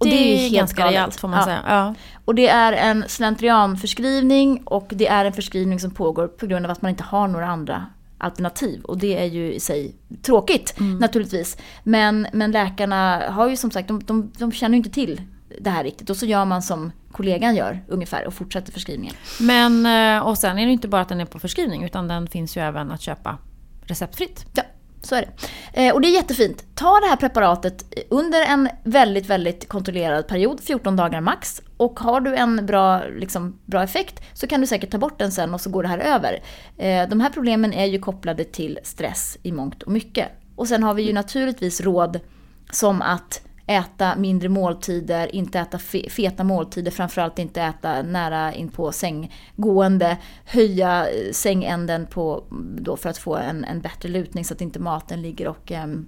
Och 0.00 0.06
det, 0.06 0.12
det 0.12 0.38
är 0.38 0.48
ju 0.48 0.56
ganska 0.56 0.86
rejält 0.86 1.16
får 1.16 1.28
man 1.28 1.38
ja. 1.38 1.44
säga. 1.44 1.62
Ja. 1.66 1.94
Och 2.24 2.34
det 2.34 2.48
är 2.48 2.72
en 2.72 3.04
slentrianförskrivning 3.08 4.62
och 4.64 4.86
det 4.90 5.06
är 5.06 5.24
en 5.24 5.32
förskrivning 5.32 5.80
som 5.80 5.90
pågår 5.90 6.28
på 6.28 6.46
grund 6.46 6.64
av 6.66 6.70
att 6.72 6.82
man 6.82 6.90
inte 6.90 7.04
har 7.04 7.28
några 7.28 7.46
andra 7.46 7.86
alternativ. 8.18 8.82
Och 8.82 8.98
det 8.98 9.18
är 9.18 9.24
ju 9.24 9.52
i 9.52 9.60
sig 9.60 9.94
tråkigt 10.22 10.74
mm. 10.80 10.98
naturligtvis. 10.98 11.56
Men, 11.82 12.26
men 12.32 12.52
läkarna 12.52 13.22
har 13.28 13.48
ju 13.48 13.56
som 13.56 13.70
sagt, 13.70 13.88
de, 13.88 14.02
de, 14.04 14.32
de 14.38 14.52
känner 14.52 14.72
ju 14.72 14.76
inte 14.76 14.90
till 14.90 15.20
det 15.60 15.70
här 15.70 15.84
riktigt. 15.84 16.10
Och 16.10 16.16
så 16.16 16.26
gör 16.26 16.44
man 16.44 16.62
som 16.62 16.92
kollegan 17.12 17.54
gör 17.54 17.80
ungefär 17.88 18.26
och 18.26 18.34
fortsätter 18.34 18.72
förskrivningen. 18.72 19.14
Men, 19.40 19.86
eh, 19.86 20.26
och 20.26 20.38
sen 20.38 20.58
är 20.58 20.66
det 20.66 20.72
inte 20.72 20.88
bara 20.88 21.02
att 21.02 21.08
den 21.08 21.20
är 21.20 21.24
på 21.24 21.38
förskrivning 21.38 21.84
utan 21.84 22.08
den 22.08 22.26
finns 22.26 22.56
ju 22.56 22.60
även 22.60 22.90
att 22.90 23.00
köpa 23.00 23.38
receptfritt. 23.82 24.46
Ja, 24.54 24.62
så 25.02 25.14
är 25.14 25.22
det. 25.22 25.86
Eh, 25.86 25.94
och 25.94 26.00
det 26.00 26.08
är 26.08 26.14
jättefint. 26.14 26.64
Ta 26.74 27.00
det 27.00 27.06
här 27.06 27.16
preparatet 27.16 27.94
under 28.08 28.42
en 28.46 28.68
väldigt, 28.84 29.26
väldigt 29.26 29.68
kontrollerad 29.68 30.28
period, 30.28 30.60
14 30.60 30.96
dagar 30.96 31.20
max. 31.20 31.62
Och 31.76 32.00
har 32.00 32.20
du 32.20 32.36
en 32.36 32.66
bra, 32.66 33.02
liksom, 33.04 33.58
bra 33.64 33.82
effekt 33.82 34.22
så 34.32 34.46
kan 34.46 34.60
du 34.60 34.66
säkert 34.66 34.90
ta 34.90 34.98
bort 34.98 35.18
den 35.18 35.32
sen 35.32 35.54
och 35.54 35.60
så 35.60 35.70
går 35.70 35.82
det 35.82 35.88
här 35.88 35.98
över. 35.98 36.42
Eh, 36.78 37.08
de 37.08 37.20
här 37.20 37.30
problemen 37.30 37.72
är 37.72 37.86
ju 37.86 37.98
kopplade 37.98 38.44
till 38.44 38.78
stress 38.82 39.38
i 39.42 39.52
mångt 39.52 39.82
och 39.82 39.92
mycket. 39.92 40.28
Och 40.56 40.68
sen 40.68 40.82
har 40.82 40.94
vi 40.94 41.02
ju 41.02 41.12
naturligtvis 41.12 41.80
råd 41.80 42.20
som 42.70 43.02
att 43.02 43.42
äta 43.70 44.16
mindre 44.16 44.48
måltider, 44.48 45.34
inte 45.34 45.58
äta 45.58 45.78
feta 46.08 46.44
måltider, 46.44 46.90
framförallt 46.90 47.38
inte 47.38 47.62
äta 47.62 48.02
nära 48.02 48.54
in 48.54 48.68
på 48.68 48.92
sänggående, 48.92 50.16
höja 50.44 51.06
eh, 51.08 51.32
sängänden 51.32 52.06
på, 52.06 52.44
då 52.80 52.96
för 52.96 53.08
att 53.08 53.18
få 53.18 53.36
en, 53.36 53.64
en 53.64 53.80
bättre 53.80 54.08
lutning 54.08 54.44
så 54.44 54.54
att 54.54 54.60
inte 54.60 54.78
maten 54.78 55.22
ligger 55.22 55.48
och 55.48 55.70
um, 55.70 56.06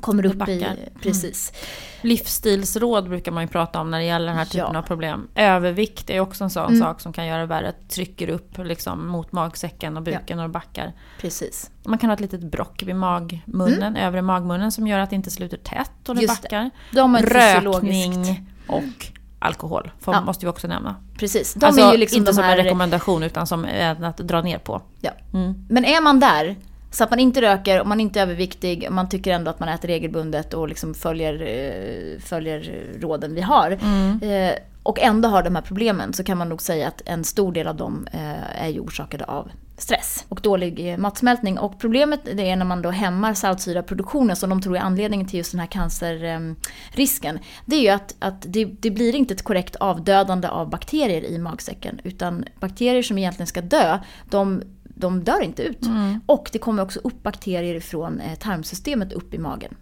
kommer 0.00 0.26
upp 0.26 0.48
i... 0.48 0.62
Mm. 0.62 0.76
Precis. 1.02 1.52
Mm. 1.52 2.08
Livsstilsråd 2.08 3.08
brukar 3.08 3.32
man 3.32 3.42
ju 3.42 3.48
prata 3.48 3.80
om 3.80 3.90
när 3.90 3.98
det 3.98 4.04
gäller 4.04 4.26
den 4.26 4.36
här 4.36 4.44
typen 4.44 4.70
ja. 4.72 4.78
av 4.78 4.82
problem. 4.82 5.28
Övervikt 5.34 6.10
är 6.10 6.20
också 6.20 6.44
en 6.44 6.50
sån 6.50 6.66
mm. 6.66 6.80
sak 6.80 7.00
som 7.00 7.12
kan 7.12 7.26
göra 7.26 7.40
det 7.40 7.46
värre. 7.46 7.72
Trycker 7.88 8.28
upp 8.28 8.58
liksom 8.58 9.08
mot 9.08 9.32
magsäcken 9.32 9.96
och 9.96 10.02
buken 10.02 10.38
ja. 10.38 10.44
och 10.44 10.50
backar. 10.50 10.92
Precis. 11.20 11.70
Man 11.84 11.98
kan 11.98 12.10
ha 12.10 12.14
ett 12.14 12.20
litet 12.20 12.40
brock 12.40 12.82
vid 12.82 12.96
magmunnen, 12.96 13.82
mm. 13.82 13.96
övre 13.96 14.22
magmunnen 14.22 14.72
som 14.72 14.86
gör 14.86 14.98
att 14.98 15.10
det 15.10 15.16
inte 15.16 15.30
sluter 15.30 15.56
tätt 15.56 16.08
och 16.08 16.14
det 16.14 16.22
Just 16.22 16.42
backar. 16.42 16.70
De 16.92 17.16
Rökning 17.16 18.48
och 18.66 19.10
alkohol 19.38 19.90
får, 20.00 20.14
ja. 20.14 20.20
måste 20.20 20.46
vi 20.46 20.50
också 20.50 20.68
nämna. 20.68 20.96
Precis. 21.18 21.54
De 21.54 21.66
alltså, 21.66 21.96
liksom 21.96 22.18
inte 22.18 22.34
som 22.34 22.44
här... 22.44 22.58
en 22.58 22.64
rekommendation 22.64 23.22
utan 23.22 23.46
som 23.46 23.66
att 24.02 24.16
dra 24.16 24.42
ner 24.42 24.58
på. 24.58 24.82
Ja. 25.00 25.10
Mm. 25.34 25.66
Men 25.68 25.84
är 25.84 26.00
man 26.00 26.20
där 26.20 26.56
så 26.90 27.04
att 27.04 27.10
man 27.10 27.18
inte 27.18 27.40
röker, 27.42 27.80
och 27.80 27.86
man 27.86 28.00
inte 28.00 28.20
är 28.20 28.22
överviktig, 28.22 28.84
och 28.88 28.94
man 28.94 29.08
tycker 29.08 29.32
ändå 29.32 29.50
att 29.50 29.60
man 29.60 29.68
äter 29.68 29.88
regelbundet 29.88 30.54
och 30.54 30.68
liksom 30.68 30.94
följer, 30.94 31.34
eh, 31.34 32.20
följer 32.20 32.86
råden 33.00 33.34
vi 33.34 33.40
har. 33.40 33.78
Mm. 33.82 34.22
Eh, 34.22 34.54
och 34.82 35.00
ändå 35.00 35.28
har 35.28 35.42
de 35.42 35.54
här 35.54 35.62
problemen 35.62 36.12
så 36.12 36.24
kan 36.24 36.38
man 36.38 36.48
nog 36.48 36.62
säga 36.62 36.88
att 36.88 37.02
en 37.04 37.24
stor 37.24 37.52
del 37.52 37.66
av 37.66 37.76
dem 37.76 38.08
eh, 38.12 38.62
är 38.64 38.68
ju 38.68 38.80
orsakade 38.80 39.24
av 39.24 39.50
stress 39.76 40.24
och 40.28 40.40
dålig 40.40 40.98
matsmältning. 40.98 41.58
Och 41.58 41.80
problemet 41.80 42.28
är 42.28 42.56
när 42.56 42.64
man 42.64 42.82
då 42.82 42.90
hämmar 42.90 43.34
saltsyraproduktionen 43.34 44.36
som 44.36 44.50
de 44.50 44.62
tror 44.62 44.76
är 44.76 44.80
anledningen 44.80 45.26
till 45.26 45.38
just 45.38 45.50
den 45.50 45.60
här 45.60 45.66
cancerrisken. 45.66 47.38
Det 47.64 47.76
är 47.76 47.80
ju 47.80 47.88
att, 47.88 48.14
att 48.18 48.44
det, 48.48 48.64
det, 48.64 48.90
blir 48.90 49.16
inte 49.16 49.34
ett 49.34 49.42
korrekt 49.42 49.76
avdödande 49.76 50.48
av 50.48 50.70
bakterier 50.70 51.24
i 51.24 51.38
magsäcken 51.38 52.00
utan 52.04 52.44
bakterier 52.60 53.02
som 53.02 53.18
egentligen 53.18 53.46
ska 53.46 53.60
dö, 53.60 53.98
de 54.30 54.62
de 55.00 55.24
dör 55.24 55.42
inte 55.42 55.62
ut. 55.62 55.86
Mm. 55.86 56.20
Och 56.26 56.50
det 56.52 56.58
kommer 56.58 56.82
också 56.82 57.00
upp 57.04 57.22
bakterier 57.22 57.80
från 57.80 58.20
eh, 58.20 58.38
tarmsystemet 58.38 59.12
upp 59.12 59.34
i 59.34 59.38
magen. 59.38 59.74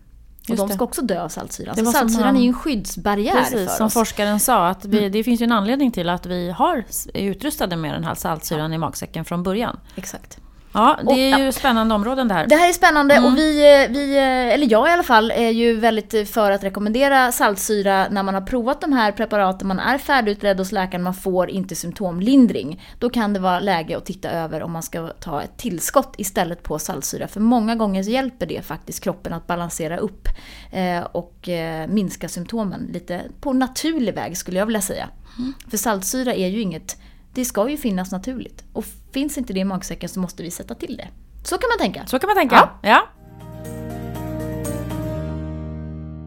Och 0.50 0.56
de 0.56 0.68
ska 0.68 0.84
också 0.84 1.02
dö 1.02 1.22
av 1.22 1.28
saltsyran. 1.28 1.76
Så 1.76 1.84
saltsyran 1.84 2.36
är 2.36 2.40
ju 2.40 2.46
en 2.46 2.54
skyddsbarriär 2.54 3.34
precis, 3.34 3.52
för 3.54 3.66
oss. 3.66 3.76
som 3.76 3.90
forskaren 3.90 4.40
sa. 4.40 4.68
Att 4.68 4.84
vi, 4.84 4.98
mm. 4.98 5.12
Det 5.12 5.24
finns 5.24 5.40
ju 5.40 5.44
en 5.44 5.52
anledning 5.52 5.92
till 5.92 6.08
att 6.08 6.26
vi 6.26 6.50
har, 6.50 6.84
är 7.14 7.22
utrustade 7.22 7.76
med 7.76 7.94
den 7.94 8.04
här 8.04 8.14
saltsyran 8.14 8.70
ja. 8.70 8.74
i 8.74 8.78
magsäcken 8.78 9.24
från 9.24 9.42
början. 9.42 9.80
Exakt. 9.96 10.38
Ja, 10.72 10.98
det 11.08 11.30
är 11.30 11.34
och, 11.34 11.40
ju 11.40 11.52
spännande 11.52 11.94
områden 11.94 12.28
det 12.28 12.34
här. 12.34 12.46
Det 12.46 12.54
här 12.54 12.68
är 12.68 12.72
spännande 12.72 13.14
mm. 13.14 13.32
och 13.32 13.38
vi, 13.38 13.86
vi, 13.90 14.16
eller 14.54 14.70
jag 14.70 14.88
i 14.88 14.92
alla 14.92 15.02
fall, 15.02 15.30
är 15.30 15.50
ju 15.50 15.76
väldigt 15.76 16.30
för 16.30 16.50
att 16.50 16.64
rekommendera 16.64 17.32
saltsyra 17.32 18.08
när 18.10 18.22
man 18.22 18.34
har 18.34 18.40
provat 18.40 18.80
de 18.80 18.92
här 18.92 19.12
preparaten, 19.12 19.68
man 19.68 19.78
är 19.78 19.98
färdigutredd 19.98 20.58
hos 20.58 20.72
läkaren, 20.72 21.02
man 21.02 21.14
får 21.14 21.50
inte 21.50 21.74
symptomlindring. 21.74 22.82
Då 22.98 23.10
kan 23.10 23.32
det 23.32 23.40
vara 23.40 23.60
läge 23.60 23.96
att 23.96 24.06
titta 24.06 24.30
över 24.30 24.62
om 24.62 24.72
man 24.72 24.82
ska 24.82 25.08
ta 25.08 25.42
ett 25.42 25.56
tillskott 25.56 26.14
istället 26.18 26.62
på 26.62 26.78
saltsyra. 26.78 27.28
För 27.28 27.40
många 27.40 27.74
gånger 27.74 28.02
så 28.02 28.10
hjälper 28.10 28.46
det 28.46 28.64
faktiskt 28.64 29.04
kroppen 29.04 29.32
att 29.32 29.46
balansera 29.46 29.98
upp 29.98 30.28
eh, 30.72 31.00
och 31.00 31.48
eh, 31.48 31.88
minska 31.88 32.28
symptomen 32.28 32.90
lite 32.92 33.22
på 33.40 33.52
naturlig 33.52 34.14
väg 34.14 34.36
skulle 34.36 34.58
jag 34.58 34.66
vilja 34.66 34.80
säga. 34.80 35.08
Mm. 35.38 35.54
För 35.70 35.76
saltsyra 35.76 36.34
är 36.34 36.48
ju 36.48 36.60
inget 36.60 36.96
det 37.38 37.44
ska 37.44 37.68
ju 37.68 37.76
finnas 37.76 38.12
naturligt. 38.12 38.64
Och 38.72 38.84
finns 39.12 39.38
inte 39.38 39.52
det 39.52 39.60
i 39.60 39.64
magsäcken 39.64 40.08
så 40.08 40.20
måste 40.20 40.42
vi 40.42 40.50
sätta 40.50 40.74
till 40.74 40.96
det. 40.96 41.08
Så 41.44 41.58
kan 41.58 41.68
man 41.68 41.78
tänka. 41.78 42.06
Så 42.06 42.18
kan 42.18 42.28
man 42.28 42.36
tänka, 42.36 42.70
ja. 42.82 42.88
ja. 42.88 43.08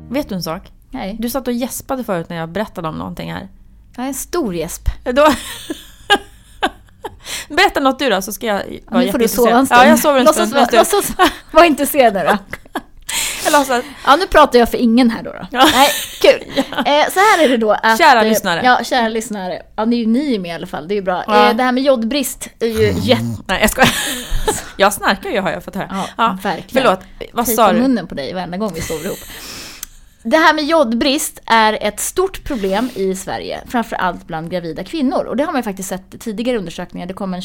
Vet 0.09 0.29
du 0.29 0.35
en 0.35 0.43
sak? 0.43 0.71
Nej. 0.89 1.15
Du 1.19 1.29
satt 1.29 1.47
och 1.47 1.53
gäspade 1.53 2.03
förut 2.03 2.29
när 2.29 2.37
jag 2.37 2.49
berättade 2.49 2.87
om 2.87 2.95
någonting 2.95 3.33
här. 3.33 3.49
Ja, 3.97 4.03
en 4.03 4.13
stor 4.13 4.55
gäsp. 4.55 4.89
Då... 5.03 5.27
Berätta 7.49 7.79
något 7.79 7.99
du 7.99 8.09
då 8.09 8.21
så 8.21 8.33
ska 8.33 8.45
jag 8.45 8.63
vara 8.87 9.03
nu 9.03 9.11
får 9.11 9.19
du 9.19 9.27
sova 9.27 9.51
en 9.51 9.65
stund. 9.65 9.81
Ja, 9.81 9.87
jag 9.87 9.99
sover 9.99 10.19
en 10.19 10.25
låtsas, 10.25 10.49
stund. 10.49 10.67
Låtsas 10.71 11.11
vara 11.51 11.65
intresserad 11.65 12.13
nu 12.13 12.19
då. 12.19 12.37
jag 13.43 13.53
låtsas. 13.53 13.85
Ja, 14.05 14.15
nu 14.15 14.27
pratar 14.27 14.59
jag 14.59 14.69
för 14.69 14.77
ingen 14.77 15.09
här 15.09 15.23
då. 15.23 15.31
då. 15.31 15.47
Ja. 15.51 15.67
Nej, 15.73 15.89
kul. 16.21 16.53
Eh, 16.55 16.63
så 17.09 17.19
här 17.19 17.43
är 17.43 17.49
det 17.49 17.57
då 17.57 17.71
att... 17.71 17.97
Kära 17.97 18.21
eh, 18.23 18.29
lyssnare. 18.29 18.61
Ja, 18.63 18.83
kära 18.83 19.07
lyssnare. 19.07 19.61
Ja, 19.75 19.85
ni 19.85 19.95
är 19.95 19.99
ju 19.99 20.07
ni 20.07 20.39
med 20.39 20.49
i 20.49 20.53
alla 20.53 20.67
fall, 20.67 20.87
det 20.87 20.93
är 20.93 20.95
ju 20.95 21.01
bra. 21.01 21.23
Ja. 21.27 21.49
Eh, 21.49 21.55
det 21.55 21.63
här 21.63 21.71
med 21.71 21.83
jodbrist 21.83 22.49
är 22.59 22.67
ju 22.67 22.93
jätte... 22.99 23.23
Nej, 23.47 23.61
jag 23.61 23.69
skojar. 23.69 23.95
Jag 24.77 24.93
snarkar 24.93 25.29
ju 25.29 25.39
har 25.39 25.51
jag 25.51 25.63
fått 25.63 25.75
höra. 25.75 26.05
Ja, 26.17 26.37
verkligen. 26.43 26.83
Förlåt, 26.83 26.99
vad 27.33 27.45
Tejpa 27.45 27.63
sa 27.63 27.73
du? 27.73 27.79
munnen 27.79 28.07
på 28.07 28.15
dig 28.15 28.33
varenda 28.33 28.57
gång 28.57 28.71
vi 28.75 28.81
sover 28.81 29.05
ihop. 29.05 29.19
Det 30.23 30.37
här 30.37 30.53
med 30.53 30.63
jodbrist 30.65 31.39
är 31.45 31.77
ett 31.81 31.99
stort 31.99 32.43
problem 32.43 32.89
i 32.95 33.15
Sverige, 33.15 33.61
framförallt 33.67 34.27
bland 34.27 34.51
gravida 34.51 34.83
kvinnor. 34.83 35.23
Och 35.23 35.37
det 35.37 35.43
har 35.43 35.51
man 35.51 35.59
ju 35.59 35.63
faktiskt 35.63 35.89
sett 35.89 36.13
i 36.13 36.17
tidigare 36.17 36.57
undersökningar, 36.57 37.07
det 37.07 37.13
kom 37.13 37.33
en 37.33 37.41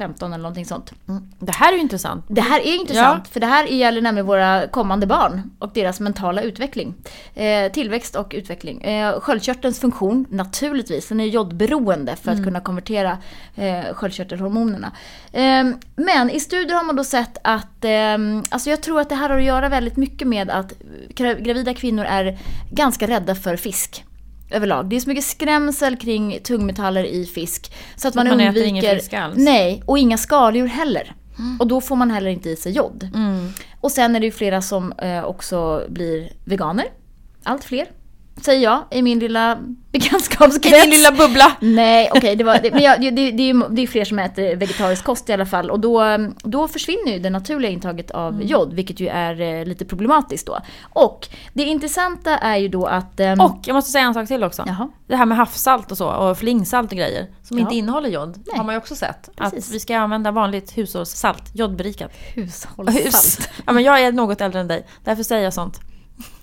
2015 0.00 0.32
eller 0.32 0.42
någonting 0.42 0.64
sånt. 0.66 0.92
Det 1.38 1.52
här 1.52 1.72
är 1.72 1.76
ju 1.76 1.82
intressant. 1.82 2.24
Det 2.28 2.40
här 2.40 2.60
är 2.60 2.74
intressant, 2.80 3.28
för 3.28 3.40
det 3.40 3.46
här 3.46 3.66
gäller 3.66 4.00
nämligen 4.02 4.26
våra 4.26 4.66
kommande 4.68 5.06
barn 5.06 5.50
och 5.58 5.70
deras 5.74 6.00
mentala 6.00 6.42
utveckling. 6.42 6.94
Eh, 7.34 7.72
tillväxt 7.72 8.16
och 8.16 8.32
utveckling. 8.36 8.82
Eh, 8.82 9.20
sköldkörtelns 9.20 9.80
funktion, 9.80 10.26
naturligtvis, 10.30 11.08
den 11.08 11.20
är 11.20 11.24
jodberoende 11.24 12.16
för 12.16 12.32
att 12.32 12.44
kunna 12.44 12.60
konvertera 12.60 13.18
eh, 13.54 13.84
sköldkörtelhormonerna. 13.94 14.92
Eh, 15.32 15.64
men 15.96 16.30
i 16.30 16.40
studier 16.40 16.76
har 16.76 16.84
man 16.84 16.96
då 16.96 17.04
sett 17.04 17.38
att, 17.44 17.84
eh, 17.84 18.18
alltså 18.50 18.70
jag 18.70 18.82
tror 18.82 19.00
att 19.00 19.08
det 19.08 19.14
här 19.14 19.28
har 19.28 19.36
att 19.38 19.44
göra 19.44 19.68
väldigt 19.68 19.96
mycket 19.96 20.28
med 20.28 20.50
att 20.50 20.72
gra- 21.08 21.40
gravida 21.42 21.74
kvinnor 21.74 22.04
är 22.04 22.38
ganska 22.70 23.06
rädda 23.06 23.34
för 23.34 23.56
fisk. 23.56 24.04
Överlag. 24.50 24.88
Det 24.88 24.96
är 24.96 25.00
så 25.00 25.08
mycket 25.08 25.24
skrämsel 25.24 25.96
kring 25.96 26.38
tungmetaller 26.42 27.04
i 27.04 27.26
fisk. 27.26 27.72
Så 27.96 28.08
att 28.08 28.14
man, 28.14 28.28
man 28.28 28.40
äter 28.40 28.48
undviker... 28.48 28.68
ingen 28.68 28.96
fisk 28.96 29.12
alls. 29.12 29.34
Nej, 29.38 29.82
och 29.86 29.98
inga 29.98 30.18
skaldjur 30.18 30.66
heller. 30.66 31.14
Och 31.58 31.66
då 31.66 31.80
får 31.80 31.96
man 31.96 32.10
heller 32.10 32.30
inte 32.30 32.50
i 32.50 32.56
sig 32.56 32.72
jod. 32.72 33.08
Mm. 33.14 33.52
Och 33.80 33.90
sen 33.90 34.16
är 34.16 34.20
det 34.20 34.26
ju 34.26 34.32
flera 34.32 34.62
som 34.62 34.92
eh, 34.92 35.24
också 35.24 35.84
blir 35.88 36.32
veganer. 36.44 36.84
Allt 37.42 37.64
fler. 37.64 37.86
Säger 38.44 38.62
jag 38.62 38.84
i 38.90 39.02
min 39.02 39.18
lilla 39.18 39.58
bekantskapskrets. 39.92 40.76
I 40.76 40.80
din 40.80 40.90
lilla 40.90 41.12
bubbla. 41.12 41.52
Nej, 41.60 42.10
okej, 42.14 42.36
det, 42.36 42.44
var, 42.44 42.58
det, 42.62 42.70
men 42.72 42.82
jag, 42.82 43.00
det, 43.00 43.10
det, 43.10 43.30
det, 43.30 43.42
är 43.42 43.54
ju, 43.54 43.62
det 43.70 43.82
är 43.82 43.86
fler 43.86 44.04
som 44.04 44.18
äter 44.18 44.56
vegetarisk 44.56 45.04
kost 45.04 45.28
i 45.28 45.32
alla 45.32 45.46
fall. 45.46 45.70
Och 45.70 45.80
då, 45.80 46.02
då 46.44 46.68
försvinner 46.68 47.12
ju 47.12 47.18
det 47.18 47.30
naturliga 47.30 47.70
intaget 47.70 48.10
av 48.10 48.34
Mm. 48.34 48.46
jod, 48.46 48.72
vilket 48.72 49.00
ju 49.00 49.08
är 49.08 49.40
eh, 49.40 49.64
lite 49.64 49.84
problematiskt 49.84 50.46
då. 50.46 50.58
Och 50.92 51.28
det 51.52 51.62
intressanta 51.62 52.38
är 52.38 52.56
ju 52.56 52.68
då 52.68 52.86
att... 52.86 53.20
ehm, 53.20 53.40
Och 53.40 53.58
jag 53.66 53.74
måste 53.74 53.90
säga 53.90 54.04
en 54.04 54.14
sak 54.14 54.28
till 54.28 54.44
också. 54.44 54.64
Jaha. 54.66 54.88
Det 55.06 55.16
här 55.16 55.26
med 55.26 55.36
havssalt 55.38 55.90
och 55.90 55.98
så 55.98 56.08
och 56.08 56.38
flingsalt 56.38 56.92
och 56.92 56.98
grejer 56.98 57.26
som 57.42 57.58
Ja. 57.58 57.62
inte 57.62 57.74
innehåller 57.74 58.08
jod 58.08 58.28
Nej. 58.46 58.56
har 58.58 58.64
man 58.64 58.74
ju 58.74 58.78
också 58.78 58.94
sett. 58.94 59.30
Precis. 59.36 59.68
Att 59.68 59.74
vi 59.74 59.80
ska 59.80 59.98
använda 59.98 60.30
vanligt 60.30 60.78
hushållssalt, 60.78 61.42
jodberikat. 61.54 62.10
Hushållssalt. 62.34 63.50
Ja 63.66 63.72
men 63.72 63.82
jag 63.84 64.00
är 64.00 64.12
något 64.12 64.40
äldre 64.40 64.60
än 64.60 64.68
dig, 64.68 64.86
därför 65.04 65.22
säger 65.22 65.44
jag 65.44 65.54
sånt. 65.54 65.80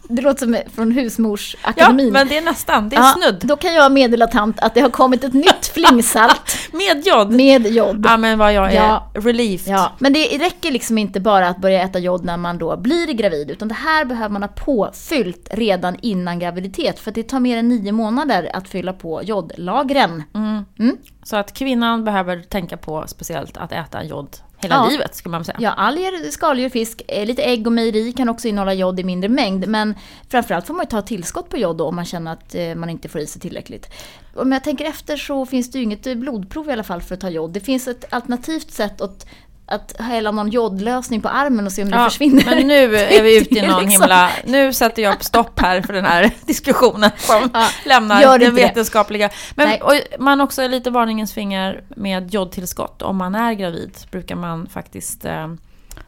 Det 0.09 0.21
låter 0.21 0.39
som 0.45 0.57
från 0.75 0.91
Ja 0.91 1.01
Husmorsakademin. 1.01 2.13
men 2.13 2.27
det 2.27 2.37
är 2.37 2.41
nästan, 2.41 2.89
det 2.89 2.95
är 2.95 2.99
Ja, 2.99 3.13
snudd. 3.21 3.41
Då 3.43 3.55
kan 3.55 3.73
jag 3.73 3.91
meddela 3.91 4.27
tant 4.27 4.59
att 4.59 4.73
det 4.73 4.81
har 4.81 4.89
kommit 4.89 5.23
ett 5.23 5.33
nytt 5.33 5.65
flingsalt 5.73 6.57
Med 6.71 7.05
jod. 7.07 7.31
med 7.31 7.67
jod. 7.67 8.05
Ja 8.05 8.17
men 8.17 8.37
vad 8.39 8.53
jag 8.53 8.71
är 8.73 8.75
Ja. 8.75 9.11
relieved. 9.15 9.67
Ja, 9.67 9.91
men 9.99 10.13
det 10.13 10.37
räcker 10.37 10.71
liksom 10.71 10.97
inte 10.97 11.19
bara 11.19 11.47
att 11.47 11.57
börja 11.57 11.81
äta 11.83 11.99
jod 11.99 12.25
när 12.25 12.37
man 12.37 12.57
då 12.57 12.77
blir 12.77 13.07
gravid, 13.13 13.51
utan 13.51 13.67
det 13.67 13.73
här 13.73 14.05
behöver 14.05 14.29
man 14.33 14.43
ha 14.43 14.49
påfyllt 14.49 15.47
redan 15.51 15.95
innan 16.01 16.39
graviditet, 16.39 16.99
för 16.99 17.11
det 17.11 17.23
tar 17.23 17.39
mer 17.39 17.57
än 17.57 17.67
nio 17.69 17.91
månader 17.91 18.49
att 18.53 18.69
fylla 18.69 18.93
på 18.93 19.23
jodlagren. 19.23 20.23
Mm. 20.35 20.97
Så 21.23 21.35
att 21.35 21.53
kvinnan 21.53 22.03
behöver 22.03 22.41
tänka 22.41 22.77
på 22.77 23.03
speciellt 23.07 23.57
att 23.57 23.71
äta 23.71 24.03
jod 24.03 24.27
hela 24.59 24.75
Ja. 24.75 24.89
livet 24.89 25.15
skulle 25.15 25.31
man 25.31 25.45
säga. 25.45 25.57
Ja, 25.61 25.71
alger, 25.71 26.31
skaldjur, 26.31 26.69
fisk, 26.69 27.01
eh, 27.07 27.25
lite 27.25 27.43
ägg 27.43 27.67
och 27.67 27.73
mejeri 27.73 28.11
kan 28.11 28.29
också 28.29 28.47
innehålla 28.47 28.73
jod 28.73 28.99
i 28.99 29.03
mindre 29.03 29.29
mängd, 29.29 29.67
men 29.67 29.95
framförallt 30.29 30.67
får 30.67 30.73
man 30.73 30.83
ju 30.83 30.89
ta 30.89 31.01
tillskott 31.01 31.49
på 31.49 31.57
jod 31.57 31.77
då 31.77 31.85
om 31.87 31.95
man 31.95 32.05
känner 32.05 32.33
att 32.33 32.55
eh, 32.55 32.75
man 32.75 32.89
inte 32.89 33.09
får 33.09 33.21
i 33.21 33.27
sig 33.27 33.41
tillräckligt. 33.41 33.89
Om 34.35 34.51
jag 34.51 34.63
tänker 34.63 34.85
efter 34.85 35.17
så 35.17 35.45
finns 35.45 35.71
det 35.71 35.77
ju 35.77 35.83
inget 35.83 36.17
blodprov 36.17 36.69
i 36.69 36.71
alla 36.71 36.83
fall 36.83 37.01
för 37.01 37.15
att 37.15 37.21
ta 37.21 37.29
jod. 37.29 37.51
Det 37.51 37.59
finns 37.59 37.87
ett 37.87 38.05
alternativt 38.13 38.71
sätt 38.71 39.01
att 39.01 39.25
att 39.69 39.95
hälla 39.99 40.31
någon 40.31 40.49
jodlösning 40.49 41.21
på 41.21 41.29
armen 41.29 41.65
och 41.65 41.71
se 41.71 41.83
om 41.83 41.89
det 41.91 41.97
försvinner. 42.03 42.45
Men 42.45 42.67
nu 42.67 42.95
är 42.97 43.23
vi 43.23 43.37
ute 43.41 43.55
i 43.55 43.67
någon 43.67 43.81
liksom- 43.83 44.01
himla... 44.01 44.29
Nu 44.45 44.73
sätter 44.73 45.01
jag 45.01 45.23
stopp 45.23 45.59
här 45.59 45.81
för 45.81 45.93
den 45.93 46.05
här 46.05 46.31
diskussionen 46.45 47.11
som 47.17 47.49
Ja, 47.53 47.67
lämnar 47.85 48.39
det. 48.39 48.51
vetenskapliga. 48.51 49.29
Men 49.55 49.79
man 50.19 50.41
också 50.41 50.61
är 50.61 50.69
lite 50.69 50.89
varningens 50.89 51.33
finger 51.33 51.83
med 51.95 52.33
jodtillskott. 52.33 53.01
Om 53.01 53.17
man 53.17 53.35
är 53.35 53.53
gravid 53.53 53.97
brukar 54.11 54.35
man 54.35 54.67
faktiskt 54.69 55.25
eh, 55.25 55.47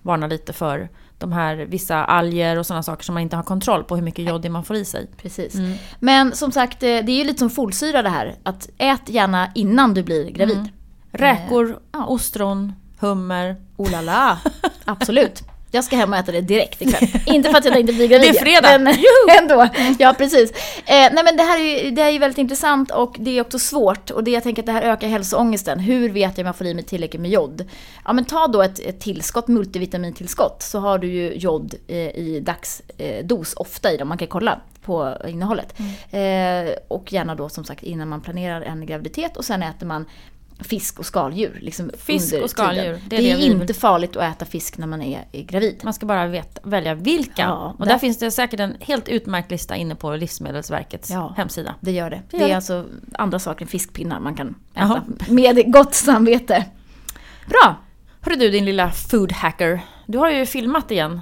varna 0.02 0.28
lite 0.28 0.54
för 0.54 0.89
de 1.17 1.32
här 1.32 1.56
vissa 1.56 2.06
alger 2.06 2.60
och 2.60 2.65
sådana 2.65 2.84
saker 2.84 3.04
som 3.04 3.13
man 3.13 3.24
inte 3.24 3.36
har 3.36 3.43
kontroll 3.43 3.84
på 3.84 3.95
hur 3.95 4.04
mycket 4.04 4.26
jod 4.30 4.50
man 4.50 4.63
får 4.63 4.76
i 4.76 4.86
sig. 4.86 5.08
Precis. 5.22 5.56
Men 6.00 6.36
som 6.36 6.52
sagt, 6.52 6.84
eh, 6.84 6.88
det 6.88 7.12
är 7.12 7.17
ju 7.17 7.24
lite 7.24 7.39
som 7.39 7.50
folsyra 7.50 8.02
det 8.02 8.10
här. 8.10 8.36
Att 8.43 8.69
ät 8.78 9.10
gärna 9.10 9.52
innan 9.56 9.93
du 9.93 10.04
blir 10.04 10.30
gravid. 10.30 10.58
Mm. 10.58 10.69
Räkor, 11.12 11.69
Eh, 11.69 11.76
ja. 11.91 12.06
ostron, 12.06 12.74
hummer. 12.99 13.55
Oh 13.77 13.91
la 13.91 14.01
la. 14.01 14.38
Absolut. 14.85 15.43
Jag 15.71 15.83
ska 15.83 15.95
hem 15.95 16.13
och 16.13 16.19
äta 16.19 16.31
det 16.31 16.41
direkt 16.41 16.81
ikväll. 16.81 17.09
inte 17.25 17.49
för 17.49 17.57
att 17.57 17.65
jag 17.65 17.79
inte 17.79 17.93
blir 17.93 18.07
gravid. 18.07 18.33
Det 18.33 18.39
är 18.39 18.41
fredag. 18.41 18.79
Men 18.79 18.95
ändå. 19.39 19.67
Ja, 19.99 20.15
precis. 20.17 20.51
Eh, 20.51 20.55
nej 20.85 21.23
men 21.23 21.38
det 21.38 21.43
här 21.43 21.59
är 21.59 21.83
ju 21.83 21.91
det 21.91 22.01
här 22.01 22.09
är 22.09 22.13
ju 22.13 22.19
väldigt 22.19 22.38
intressant 22.38 22.91
och 22.91 23.15
det 23.19 23.38
är 23.38 23.41
också 23.41 23.59
svårt. 23.59 24.09
Och 24.12 24.23
det 24.23 24.31
jag 24.31 24.43
tänker 24.43 24.62
att 24.62 24.65
det 24.65 24.71
här 24.71 24.81
ökar 24.81 25.07
hälsoångesten. 25.07 25.79
Hur 25.79 26.09
vet 26.09 26.38
jag 26.38 26.43
om 26.43 26.45
jag 26.45 26.55
får 26.55 26.67
i 26.67 26.73
mig 26.73 26.83
tillräckligt 26.83 27.21
med 27.21 27.31
jod? 27.31 27.69
Ja 28.05 28.13
men 28.13 28.25
ta 28.25 28.47
då 28.47 28.62
ett, 28.62 28.79
ett 28.79 28.99
tillskott, 28.99 29.47
multivitamintillskott. 29.47 30.62
Så 30.63 30.79
har 30.79 30.97
du 30.97 31.07
ju 31.07 31.33
jod 31.33 31.75
eh, 31.88 31.97
i 31.97 32.43
dagsdos 32.45 33.53
eh, 33.53 33.62
ofta 33.62 33.91
i 33.91 33.97
dem. 33.97 34.07
Man 34.07 34.17
kan 34.17 34.27
kolla 34.27 34.59
på 34.81 35.17
innehållet. 35.27 35.79
Eh, 36.12 36.75
och 36.88 37.13
gärna 37.13 37.35
då 37.35 37.49
som 37.49 37.63
sagt 37.63 37.83
innan 37.83 38.07
man 38.07 38.21
planerar 38.21 38.62
en 38.62 38.85
graviditet. 38.85 39.38
Och 39.38 39.45
sen 39.45 39.63
äter 39.63 39.85
man 39.85 40.05
fisk 40.60 41.00
och 41.00 41.06
skaldjur. 41.06 41.58
Liksom 41.62 41.91
Fisk 41.98 42.36
och 42.43 42.50
skaldjur, 42.50 42.84
det 42.93 43.00
Det 43.10 43.15
är 43.15 43.19
är, 43.19 43.24
det 43.24 43.36
vi 43.38 43.50
vill. 43.50 43.62
inte 43.62 43.74
farligt 43.74 44.15
att 44.15 44.36
äta 44.36 44.45
fisk 44.45 44.78
när 44.78 44.88
man 44.88 45.02
är, 45.02 45.28
är 45.32 45.43
gravid. 45.43 45.80
Man 45.84 45.93
ska 45.93 46.06
bara 46.06 46.28
veta, 46.28 46.62
välja 46.63 46.93
vilka. 46.93 47.41
Ja, 47.41 47.76
och 47.80 47.86
där- 47.86 47.91
där 47.93 48.00
finns 48.00 48.17
det 48.17 48.32
säkert 48.32 48.60
en 48.60 48.76
helt 48.80 49.08
utmärkt 49.10 49.52
lista 49.52 49.76
inne 49.76 49.95
på 49.95 50.15
Livsmedelsverkets 50.15 51.10
Ja. 51.10 51.34
hemsida. 51.38 51.76
Det 51.82 51.91
gör 51.91 52.10
det. 52.10 52.22
Det, 52.32 52.38
gör 52.38 52.43
är 52.45 52.50
det. 52.50 52.56
alltså 52.56 52.86
andra 53.13 53.39
saker 53.39 53.62
än 53.65 53.67
fiskpinnar 53.69 54.19
man 54.19 54.36
kan 54.36 54.56
äta 54.74 55.02
med 55.30 55.72
gott 55.74 55.93
samvete. 55.95 56.65
Bra! 57.48 57.76
Hörru 58.22 58.36
du 58.36 58.50
din 58.50 58.65
lilla 58.65 58.91
food 58.91 59.32
hacker. 59.32 59.82
Du 60.06 60.17
har 60.17 60.30
ju 60.32 60.45
filmat 60.45 60.91
igen. 60.91 61.22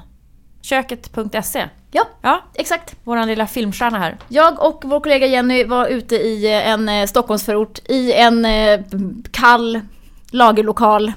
Köket.se. 0.67 1.69
Ja, 1.91 2.03
Ja, 2.21 2.41
exakt. 2.53 2.95
våran 3.03 3.27
lilla 3.27 3.47
filmstjärna 3.47 3.99
här. 3.99 4.17
Jag 4.27 4.63
och 4.65 4.81
vår 4.85 4.99
kollega 4.99 5.27
Jenny 5.27 5.63
var 5.63 5.87
ute 5.87 6.15
i 6.15 6.53
en 6.61 6.89
eh, 6.89 7.05
Stockholmsförort 7.05 7.79
i 7.89 8.13
en 8.13 8.45
eh, 8.45 8.79
kall 9.31 9.81
lagerlokal. 10.31 11.13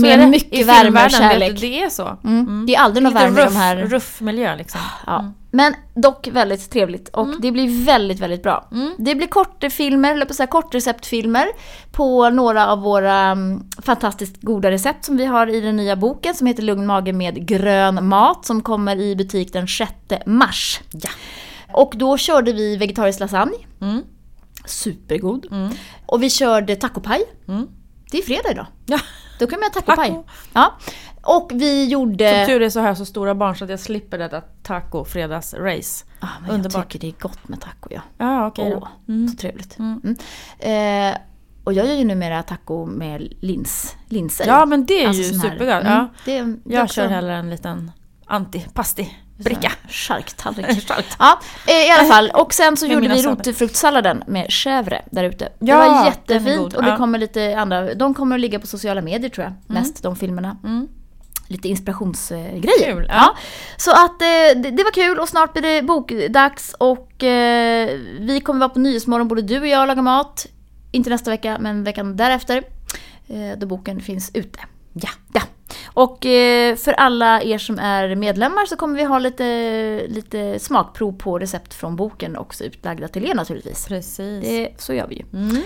Så 0.00 0.06
är 0.06 0.16
Med 0.16 0.18
det 0.18 0.26
mycket 0.26 0.66
värme 0.66 0.88
och 0.88 1.04
vet 1.04 1.12
kärlek. 1.12 1.60
du, 1.60 1.68
Det 1.68 1.82
är 1.82 1.90
så. 1.90 2.16
Mm. 2.24 2.66
Det 2.66 2.74
är 2.74 2.80
aldrig 2.80 3.04
någon 3.04 3.14
värme 3.14 3.40
i 3.40 3.44
de 3.44 3.56
här... 3.56 3.76
ruff 3.76 4.20
miljö 4.20 4.56
liksom. 4.56 4.80
Ja. 5.06 5.32
Men 5.50 5.74
dock 5.94 6.28
väldigt 6.32 6.70
trevligt 6.70 7.08
och 7.08 7.40
det 7.40 7.52
blir 7.52 7.84
väldigt, 7.84 8.20
väldigt 8.20 8.42
bra. 8.42 8.68
Det 8.98 9.14
blir 9.14 9.26
kortfilmer, 9.26 10.12
eller 10.12 10.26
på 10.26 10.34
så 10.34 10.42
här 10.42 10.48
kortreceptfilmer 10.48 11.46
på 11.92 12.30
några 12.30 12.66
av 12.68 12.80
våra 12.80 13.14
mm, 13.14 13.62
fantastiskt 13.82 14.42
goda 14.42 14.70
recept 14.70 15.04
som 15.04 15.16
vi 15.16 15.24
har 15.24 15.46
i 15.46 15.60
den 15.60 15.76
nya 15.76 15.96
boken 15.96 16.34
som 16.34 16.46
heter 16.46 16.62
Lugn 16.62 16.86
mage 16.86 17.12
med 17.12 17.46
grön 17.46 18.08
mat 18.08 18.46
som 18.46 18.62
kommer 18.62 18.96
i 19.00 19.16
butik 19.16 19.52
den 19.52 19.68
6 19.68 19.92
mars. 20.26 20.80
Ja. 20.90 21.10
Och 21.72 21.92
då 21.96 22.18
körde 22.18 22.52
vi 22.52 22.76
vegetarisk 22.76 23.20
lasagne. 23.20 23.56
Mm. 23.80 24.02
Supergod. 24.66 25.46
Mm. 25.50 25.70
Och 26.06 26.22
vi 26.22 26.30
körde 26.30 26.76
tacopaj. 26.76 27.22
Mm. 27.48 27.66
Det 28.10 28.18
är 28.18 28.22
fredag 28.22 28.50
idag. 28.50 28.66
Ja. 28.86 28.98
Då 29.38 29.46
kan 29.46 29.60
man 29.60 29.70
göra 29.74 29.82
tacopaj. 29.82 30.08
Taco. 30.10 30.24
Ja. 30.52 30.72
Och 31.22 31.50
vi 31.54 31.84
gjorde... 31.84 32.44
Som 32.46 32.46
tur 32.46 32.62
är 32.62 32.70
så 32.70 32.80
har 32.80 32.86
jag 32.86 32.96
så 32.96 33.04
stora 33.04 33.34
barn 33.34 33.56
så 33.56 33.64
att 33.64 33.70
jag 33.70 33.80
slipper 33.80 34.18
detta 34.18 34.40
taco-fredagsrace. 34.62 36.04
Ah, 36.20 36.26
men 36.40 36.50
Underbart. 36.50 36.74
Jag 36.74 36.88
tycker 36.88 36.98
det 36.98 37.06
är 37.16 37.20
gott 37.20 37.48
med 37.48 37.60
taco 37.60 37.88
ja. 37.90 38.00
Ja, 38.18 38.46
okej 38.46 38.72
Åh, 38.74 38.80
då. 39.06 39.12
Mm. 39.12 39.28
så 39.28 39.36
trevligt. 39.36 39.78
Mm. 39.78 40.00
Mm. 40.58 41.14
Eh, 41.14 41.18
och 41.64 41.72
jag 41.72 41.86
gör 41.86 41.94
ju 41.94 42.04
numera 42.04 42.42
taco 42.42 42.86
med 42.86 43.32
lins, 43.40 43.96
linser. 44.08 44.46
Ja, 44.46 44.66
men 44.66 44.86
det 44.86 45.02
är 45.04 45.08
Alltså 45.08 45.22
ju 45.22 45.38
supergott. 45.40 45.60
Mm, 45.84 45.92
Ja. 45.92 46.08
det, 46.24 46.30
det 46.32 46.38
är 46.38 46.56
Jag 46.64 46.84
också 46.84 46.94
kör 46.94 47.08
hellre 47.08 47.34
en 47.36 47.50
liten 47.50 47.90
anti-pasti-bricka. 49.38 49.72
Charktallrik. 49.88 50.88
Charkt. 50.88 51.16
Ja, 51.18 51.40
eh, 51.66 51.86
i 51.86 51.90
alla 51.90 52.08
fall. 52.08 52.30
Och 52.34 52.54
sen 52.54 52.76
så 52.76 52.86
gjorde 52.86 53.08
vi 53.08 53.22
söner. 53.22 53.36
rotfruktsalladen 53.36 54.24
med 54.26 54.46
chèvre 54.48 55.02
där 55.10 55.24
ute. 55.24 55.44
Det 55.44 55.66
Ja, 55.66 55.76
var 55.76 55.84
den 55.84 55.94
är 55.94 56.06
jättefint 56.06 56.74
och 56.74 56.84
det 56.84 56.96
kommer 56.96 57.18
lite 57.18 57.56
andra, 57.58 57.94
de 57.94 58.14
kommer 58.14 58.34
att 58.34 58.40
ligga 58.40 58.58
på 58.60 58.66
sociala 58.66 59.02
medier 59.02 59.30
tror 59.30 59.44
jag, 59.44 59.54
mest 59.74 60.02
de 60.02 60.16
filmerna. 60.16 60.56
Mm. 60.64 60.88
Lite 61.48 61.68
inspirationsgrejer. 61.68 62.62
Kul, 62.84 63.06
ja. 63.08 63.14
ja. 63.14 63.36
Så 63.76 63.90
att 63.90 64.22
eh, 64.22 64.62
det, 64.62 64.70
det 64.70 64.84
var 64.84 64.90
kul 64.92 65.18
och 65.18 65.28
snart 65.28 65.52
blir 65.52 65.62
det 65.62 65.82
bokdags 65.82 66.74
och 66.78 67.24
eh, 67.24 67.98
vi 68.20 68.40
kommer 68.40 68.60
vara 68.60 68.68
på 68.68 68.78
Nyhetsmorgon 68.78 69.28
både 69.28 69.42
du 69.42 69.60
och 69.60 69.66
jag 69.66 69.80
och 69.80 69.86
laga 69.86 70.02
mat. 70.02 70.46
Inte 70.92 71.10
nästa 71.10 71.30
vecka 71.30 71.56
men 71.60 71.84
veckan 71.84 72.16
därefter. 72.16 72.62
Eh, 73.28 73.58
då 73.58 73.66
boken 73.66 74.00
finns 74.00 74.30
ute. 74.34 74.58
Ja, 74.92 75.08
ja. 75.32 75.40
Och 75.96 76.26
eh, 76.26 76.76
för 76.76 76.92
alla 76.92 77.42
er 77.42 77.58
som 77.58 77.78
är 77.78 78.14
medlemmar 78.14 78.66
så 78.66 78.76
kommer 78.76 78.96
vi 78.96 79.04
ha 79.04 79.18
lite, 79.18 80.06
lite 80.08 80.58
smakprov 80.58 81.12
på 81.12 81.38
recept 81.38 81.74
från 81.74 81.96
boken 81.96 82.36
också 82.36 82.64
utlagda 82.64 83.08
till 83.08 83.24
er 83.24 83.34
naturligtvis. 83.34 83.86
Precis. 83.88 84.44
Det, 84.44 84.68
så 84.78 84.94
gör 84.94 85.06
vi 85.06 85.14
ju. 85.14 85.24
Mm. 85.32 85.62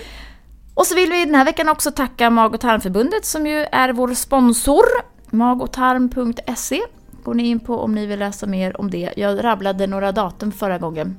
Och 0.75 0.87
så 0.87 0.95
vill 0.95 1.11
vi 1.11 1.25
den 1.25 1.35
här 1.35 1.45
veckan 1.45 1.69
också 1.69 1.90
tacka 1.90 2.31
Mag 2.31 2.55
och 2.55 2.61
tarmförbundet 2.61 3.25
som 3.25 3.47
ju 3.47 3.66
är 3.73 3.93
vår 3.93 4.14
sponsor. 4.14 4.85
Magotarm.se 5.31 6.81
går 7.25 7.35
ni 7.35 7.49
in 7.49 7.61
på 7.61 7.79
om 7.79 7.95
ni 7.95 8.07
vill 8.07 8.19
läsa 8.19 8.47
mer 8.47 8.81
om 8.81 8.90
det. 8.90 9.12
Jag 9.16 9.45
rabblade 9.45 9.87
några 9.87 10.12
datum 10.12 10.53
förra 10.53 10.79
gången 10.79 11.16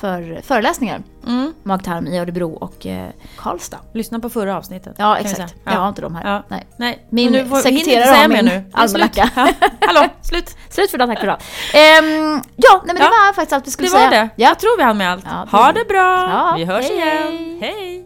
för 0.00 0.40
föreläsningar. 0.42 1.02
Mm. 1.26 1.54
Mag-tarm 1.62 2.06
i 2.06 2.18
Örebro 2.18 2.52
och 2.54 2.86
eh, 2.86 3.08
Karlstad. 3.36 3.78
Lyssna 3.92 4.20
på 4.20 4.30
förra 4.30 4.56
avsnittet. 4.56 4.94
Ja, 4.98 5.16
exakt. 5.18 5.36
säga. 5.36 5.48
Jag 5.64 5.72
har 5.72 5.88
inte 5.88 6.02
dem 6.02 6.14
här. 6.14 6.32
Ja. 6.34 6.42
Nej. 6.48 6.66
Nej, 6.76 7.06
Min 7.10 7.32
du 7.32 7.46
får, 7.46 7.56
sekreterare 7.56 8.04
har 8.04 8.14
säga 8.14 8.28
min 8.28 8.44
nu. 8.44 8.64
Almanacka. 8.72 9.30
Ja. 9.36 9.48
Hallå, 9.80 10.08
slut. 10.22 10.56
Slut 10.70 10.90
för 10.90 10.98
idag, 10.98 11.08
tack 11.08 11.18
för 11.18 11.26
idag. 11.26 11.38
Ehm, 11.74 12.42
ja, 12.56 12.82
nej, 12.84 12.86
men 12.86 12.96
det 12.96 13.02
Ja, 13.02 13.08
var 13.08 13.32
faktiskt 13.32 13.52
allt 13.52 13.66
vi 13.66 13.70
skulle 13.70 13.88
Det 13.88 13.92
var 13.94 14.08
säga. 14.10 14.22
det. 14.36 14.42
Jag 14.42 14.58
tror 14.58 14.76
vi 14.78 14.82
hann 14.82 14.96
med 14.98 15.12
allt. 15.12 15.24
Ja, 15.50 15.58
ha 15.58 15.72
det 15.72 15.84
bra. 15.88 16.30
Ja, 16.30 16.54
vi 16.56 16.64
hörs 16.64 16.84
hej, 16.84 16.96
igen. 16.96 17.58
hej. 17.60 18.04